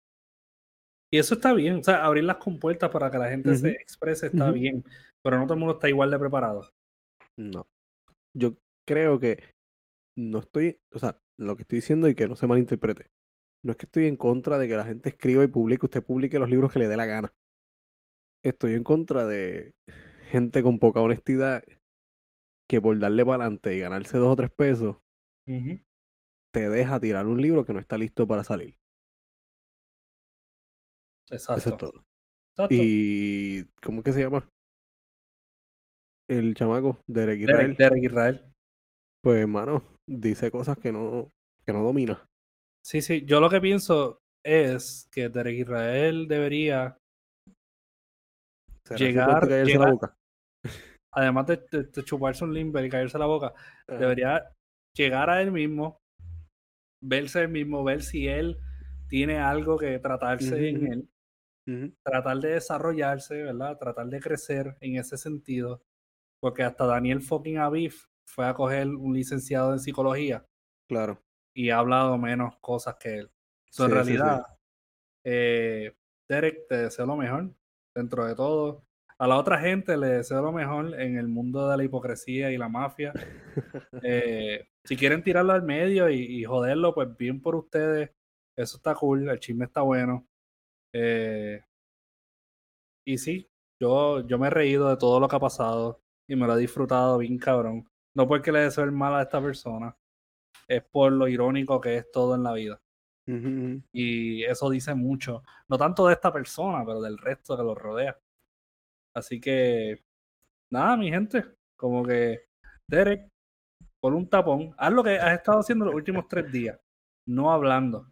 Y 1.11 1.19
eso 1.19 1.35
está 1.35 1.53
bien, 1.53 1.77
o 1.77 1.83
sea, 1.85 2.05
abrir 2.05 2.25
las 2.25 2.39
compuertas 2.39 2.91
para 2.91 3.11
que 3.11 3.19
la 3.19 3.29
gente 3.29 3.57
se 3.57 3.71
exprese 3.71 4.27
está 4.27 4.51
bien, 4.51 4.83
pero 5.25 5.39
no 5.39 5.45
todo 5.45 5.55
el 5.55 5.61
mundo 5.61 5.75
está 5.75 5.89
igual 5.89 6.11
de 6.11 6.19
preparado. 6.19 6.71
No. 7.39 7.67
Yo 8.37 8.59
creo 8.87 9.19
que 9.19 9.43
no 10.17 10.41
estoy, 10.41 10.79
o 10.93 10.99
sea, 10.99 11.19
lo 11.39 11.57
que 11.57 11.63
estoy 11.63 11.79
diciendo 11.79 12.09
y 12.09 12.15
que 12.15 12.29
no 12.29 12.37
se 12.37 12.47
malinterprete. 12.47 13.07
No 13.65 13.73
es 13.73 13.79
que 13.79 13.87
estoy 13.87 14.07
en 14.07 14.17
contra 14.17 14.59
de 14.59 14.69
que 14.69 14.77
la 14.77 14.85
gente 14.85 15.09
escriba 15.09 15.43
y 15.43 15.49
publique, 15.49 15.87
usted 15.87 16.05
publique 16.05 16.39
los 16.39 16.51
libros 16.51 16.71
que 16.71 16.79
le 16.79 16.89
dé 16.89 16.97
la 16.99 17.07
gana. 17.07 17.33
Estoy 18.45 18.75
en 18.75 18.85
contra 18.85 19.27
de 19.27 19.73
gente 20.31 20.63
con 20.63 20.79
poca 20.79 21.01
honestidad 21.01 21.65
que 22.69 22.81
por 22.83 22.99
darle 22.99 23.25
para 23.25 23.45
adelante 23.45 23.75
y 23.75 23.81
ganarse 23.81 24.19
dos 24.19 24.33
o 24.33 24.37
tres 24.37 24.51
pesos, 24.51 24.99
te 25.47 26.69
deja 26.69 27.01
tirar 27.01 27.27
un 27.27 27.41
libro 27.41 27.65
que 27.65 27.73
no 27.73 27.81
está 27.81 27.97
listo 27.97 28.27
para 28.27 28.45
salir. 28.45 28.77
Eso 31.31 31.55
es 31.55 31.67
Exacto. 31.67 31.91
todo. 31.91 32.05
Exacto. 32.51 32.75
Y, 32.75 33.65
¿cómo 33.83 33.99
es 33.99 34.05
que 34.05 34.13
se 34.13 34.21
llama? 34.21 34.47
El 36.29 36.55
chamaco, 36.55 37.01
Derek 37.07 37.41
Israel. 37.41 37.77
Derek, 37.77 37.79
Derek 37.79 38.05
Israel. 38.05 38.53
Pues, 39.23 39.41
hermano, 39.41 39.83
dice 40.09 40.51
cosas 40.51 40.79
que 40.79 40.93
no, 40.93 41.31
que 41.67 41.73
no 41.73 41.83
domina. 41.83 42.25
Sí, 42.85 43.01
sí, 43.03 43.25
yo 43.25 43.41
lo 43.41 43.49
que 43.51 43.61
pienso 43.61 44.19
es 44.45 45.09
que 45.13 45.29
Derek 45.29 45.61
Israel 45.61 46.29
debería, 46.29 46.99
¿Será 48.87 48.99
su 48.99 49.05
Llegar- 49.05 49.49
la 49.79 49.91
boca? 49.91 50.15
además 51.15 51.47
de, 51.47 51.57
de- 51.71 51.85
de 51.85 52.03
chuparse 52.05 52.45
un 52.45 52.53
limber 52.53 52.85
y 52.85 52.91
caerse 52.91 53.19
la 53.19 53.27
boca, 53.27 53.55
Ajá. 53.89 53.99
debería 53.99 54.51
llegar 54.97 55.31
a 55.31 55.41
él 55.41 55.53
mismo, 55.53 55.99
verse 57.03 57.41
él 57.43 57.49
mismo, 57.49 57.85
ver 57.85 58.03
si 58.03 58.29
él 58.29 58.59
tiene 59.09 59.39
algo 59.39 59.79
que 59.79 59.99
tratarse 59.99 60.69
en 60.71 60.93
él, 60.93 61.09
tratar 62.05 62.39
de 62.41 62.49
desarrollarse, 62.51 63.43
¿verdad? 63.43 63.79
Tratar 63.79 64.09
de 64.09 64.21
crecer 64.21 64.77
en 64.81 64.97
ese 64.97 65.17
sentido. 65.17 65.83
Porque 66.45 66.63
hasta 66.63 66.85
Daniel 66.85 67.23
fucking 67.23 67.57
Aviv 67.57 67.95
fue 68.29 68.47
a 68.47 68.53
coger 68.53 68.87
un 68.89 69.15
licenciado 69.15 69.73
en 69.73 69.79
psicología 69.79 70.45
Claro. 70.87 71.23
y 71.57 71.71
ha 71.71 71.79
hablado 71.79 72.19
menos 72.19 72.59
cosas 72.61 72.97
que 73.01 73.17
él. 73.21 73.31
So, 73.71 73.87
en 73.87 73.91
Sí, 73.93 73.97
sí, 73.97 74.05
sí. 74.05 74.17
realidad, 74.19 74.47
eh, 75.25 75.97
Derek, 76.29 76.67
te 76.69 76.77
deseo 76.77 77.07
lo 77.07 77.17
mejor 77.17 77.51
dentro 77.97 78.27
de 78.27 78.35
todo. 78.35 78.85
A 79.19 79.27
la 79.27 79.39
otra 79.39 79.59
gente 79.59 79.97
le 79.97 80.09
deseo 80.09 80.43
lo 80.43 80.53
mejor 80.53 81.01
en 81.01 81.17
el 81.17 81.29
mundo 81.29 81.67
de 81.67 81.79
la 81.79 81.85
hipocresía 81.85 82.51
y 82.53 82.59
la 82.59 82.69
mafia. 82.69 83.15
Eh, 84.07 84.69
si 84.85 84.97
quieren 84.99 85.23
tirarlo 85.23 85.55
al 85.55 85.63
medio 85.63 86.11
y, 86.11 86.17
y 86.41 86.45
joderlo, 86.45 86.93
pues 86.95 87.17
bien 87.17 87.41
por 87.41 87.55
ustedes. 87.57 88.11
Eso 88.55 88.77
está 88.77 88.95
cool, 88.95 89.31
el 89.31 89.41
chisme 89.41 89.65
está 89.65 89.81
bueno. 89.81 90.29
Eh, 90.93 91.63
y 93.07 93.17
sí, 93.17 93.51
yo, 93.81 94.21
yo 94.27 94.39
me 94.39 94.49
he 94.49 94.51
reído 94.51 94.91
de 94.91 94.99
todo 94.99 95.19
lo 95.21 95.27
que 95.29 95.37
ha 95.37 95.41
pasado 95.41 96.04
y 96.27 96.37
me 96.37 96.47
lo 96.47 96.57
he 96.57 96.61
disfrutado 96.61 97.19
bien 97.19 97.39
cabrón. 97.39 97.89
No 98.15 98.27
porque 98.29 98.53
le 98.53 98.61
deseo 98.61 98.85
el 98.85 98.93
mal 98.93 99.15
a 99.15 99.23
esta 99.23 99.41
persona, 99.43 99.97
es 100.69 100.83
por 100.85 101.13
lo 101.13 101.29
irónico 101.29 101.81
que 101.81 101.97
es 101.97 102.11
todo 102.11 102.35
en 102.35 102.43
la 102.43 102.53
vida. 102.53 102.81
Y 103.93 104.45
eso 104.45 104.69
dice 104.71 104.95
mucho, 104.95 105.43
no 105.69 105.79
tanto 105.79 106.07
de 106.07 106.15
esta 106.15 106.33
persona, 106.33 106.85
pero 106.85 107.01
del 107.01 107.17
resto 107.19 107.57
que 107.57 107.63
lo 107.63 107.75
rodea. 107.75 108.19
Así 109.15 109.41
que, 109.41 110.03
nada, 110.71 110.97
mi 110.97 111.11
gente, 111.11 111.45
como 111.77 112.05
que, 112.05 112.47
Derek, 112.89 113.29
pon 114.01 114.15
un 114.15 114.29
tapón, 114.29 114.75
haz 114.77 114.93
lo 114.93 115.03
que 115.03 115.17
has 115.19 115.35
estado 115.35 115.61
haciendo 115.61 115.85
los 115.87 115.95
últimos 115.95 116.29
tres 116.29 116.51
días, 116.53 116.79
no 117.27 117.51
hablando. 117.53 118.11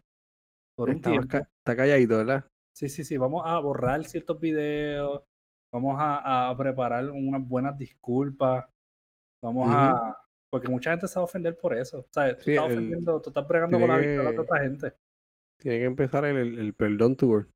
Por 0.75 0.89
un 0.89 0.95
Estabas 0.95 1.27
tiempo. 1.27 1.37
ca- 1.37 1.49
está 1.59 1.75
calladito, 1.75 2.17
¿verdad? 2.17 2.45
Sí, 2.73 2.89
sí, 2.89 3.03
sí, 3.03 3.17
vamos 3.17 3.43
a 3.45 3.59
borrar 3.59 4.03
ciertos 4.05 4.39
videos, 4.39 5.21
vamos 5.73 5.95
a, 5.99 6.49
a 6.49 6.57
preparar 6.57 7.09
unas 7.09 7.45
buenas 7.47 7.77
disculpas, 7.77 8.65
vamos 9.41 9.67
Ujú. 9.67 9.75
a... 9.75 10.17
Porque 10.49 10.67
mucha 10.69 10.91
gente 10.91 11.07
se 11.07 11.15
va 11.15 11.21
a 11.21 11.25
ofender 11.25 11.57
por 11.57 11.75
eso. 11.75 12.01
O 12.01 12.07
sea, 12.11 12.37
tú 12.37 12.43
Sí, 12.43 12.51
estás 12.51 12.65
el- 12.65 12.77
ofendiendo, 12.77 13.19
tú 13.21 13.29
estás 13.31 13.47
bregando 13.47 13.79
con 13.79 13.89
la 13.89 13.97
victoria 13.97 14.31
de 14.31 14.39
otra 14.39 14.59
gente. 14.59 14.93
Tiene 15.57 15.79
que 15.79 15.85
empezar 15.85 16.25
el, 16.25 16.37
el, 16.37 16.59
el 16.59 16.73
perdón 16.75 17.15
tour. 17.15 17.49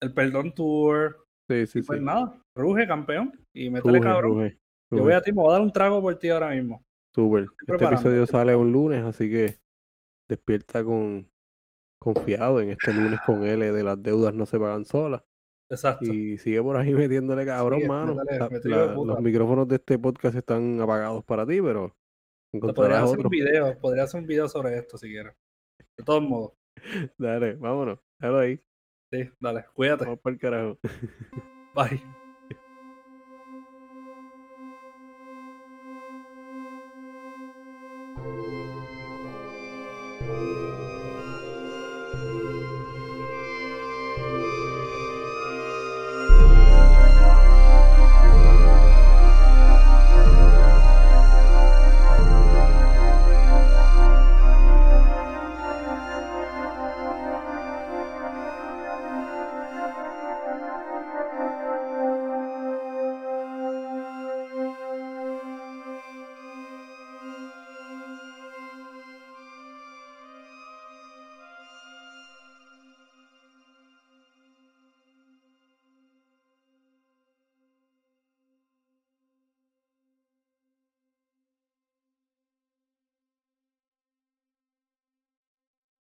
El 0.00 0.14
perdón 0.14 0.54
tour, 0.54 1.26
Sí, 1.48 1.66
sí, 1.66 1.78
y 1.80 1.82
pues 1.82 1.98
sí. 1.98 2.04
nada, 2.04 2.40
ruge 2.54 2.86
campeón 2.86 3.32
y 3.52 3.70
métele 3.70 3.98
Ruge, 3.98 4.08
cabrón. 4.08 4.32
ruge, 4.34 4.50
Yo 4.52 4.98
ruge. 4.98 5.02
voy 5.02 5.12
a 5.14 5.20
ti, 5.20 5.32
me 5.32 5.42
voy 5.42 5.50
a 5.50 5.52
dar 5.54 5.62
un 5.62 5.72
trago 5.72 6.00
por 6.00 6.16
ti 6.16 6.28
ahora 6.28 6.50
mismo. 6.50 6.84
Súper. 7.12 7.46
Este 7.66 7.84
episodio 7.84 8.26
sale 8.26 8.54
un 8.54 8.70
lunes, 8.70 9.02
así 9.04 9.28
que 9.28 9.58
despierta 10.28 10.84
con 10.84 11.28
confiado 11.98 12.60
en 12.60 12.70
este 12.70 12.92
lunes 12.92 13.20
con 13.20 13.44
L 13.44 13.72
de 13.72 13.82
las 13.82 14.00
deudas 14.02 14.32
no 14.34 14.46
se 14.46 14.58
pagan 14.60 14.84
solas. 14.84 15.22
Exacto. 15.72 16.04
Y 16.12 16.38
sigue 16.38 16.62
por 16.62 16.76
ahí 16.76 16.92
metiéndole 16.94 17.44
cabrón, 17.46 17.86
mano. 17.86 18.14
La- 18.14 18.48
la- 18.86 18.94
los 18.94 19.20
micrófonos 19.20 19.66
de 19.68 19.76
este 19.76 19.98
podcast 19.98 20.36
están 20.36 20.80
apagados 20.80 21.24
para 21.24 21.46
ti, 21.46 21.60
pero 21.62 21.88
Te 22.52 22.58
podría 22.60 22.70
encontrarás 22.72 23.04
hacer 23.04 23.18
un 23.26 23.30
video, 23.30 23.78
podría 23.80 24.02
hacer 24.04 24.20
un 24.20 24.26
video 24.26 24.48
sobre 24.48 24.76
esto 24.76 24.98
si 24.98 25.08
quieres. 25.08 25.34
De 25.96 26.04
todos 26.04 26.22
modos. 26.22 26.52
Dale, 27.18 27.54
vámonos. 27.54 27.98
Déjalo 28.20 28.38
ahí. 28.38 28.60
Sí, 29.12 29.30
dale, 29.40 29.64
cuídate. 29.74 30.04
Vamos 30.04 30.20
para 30.20 30.34
el 30.34 30.40
carajo. 30.40 30.78
Bye. 31.74 32.21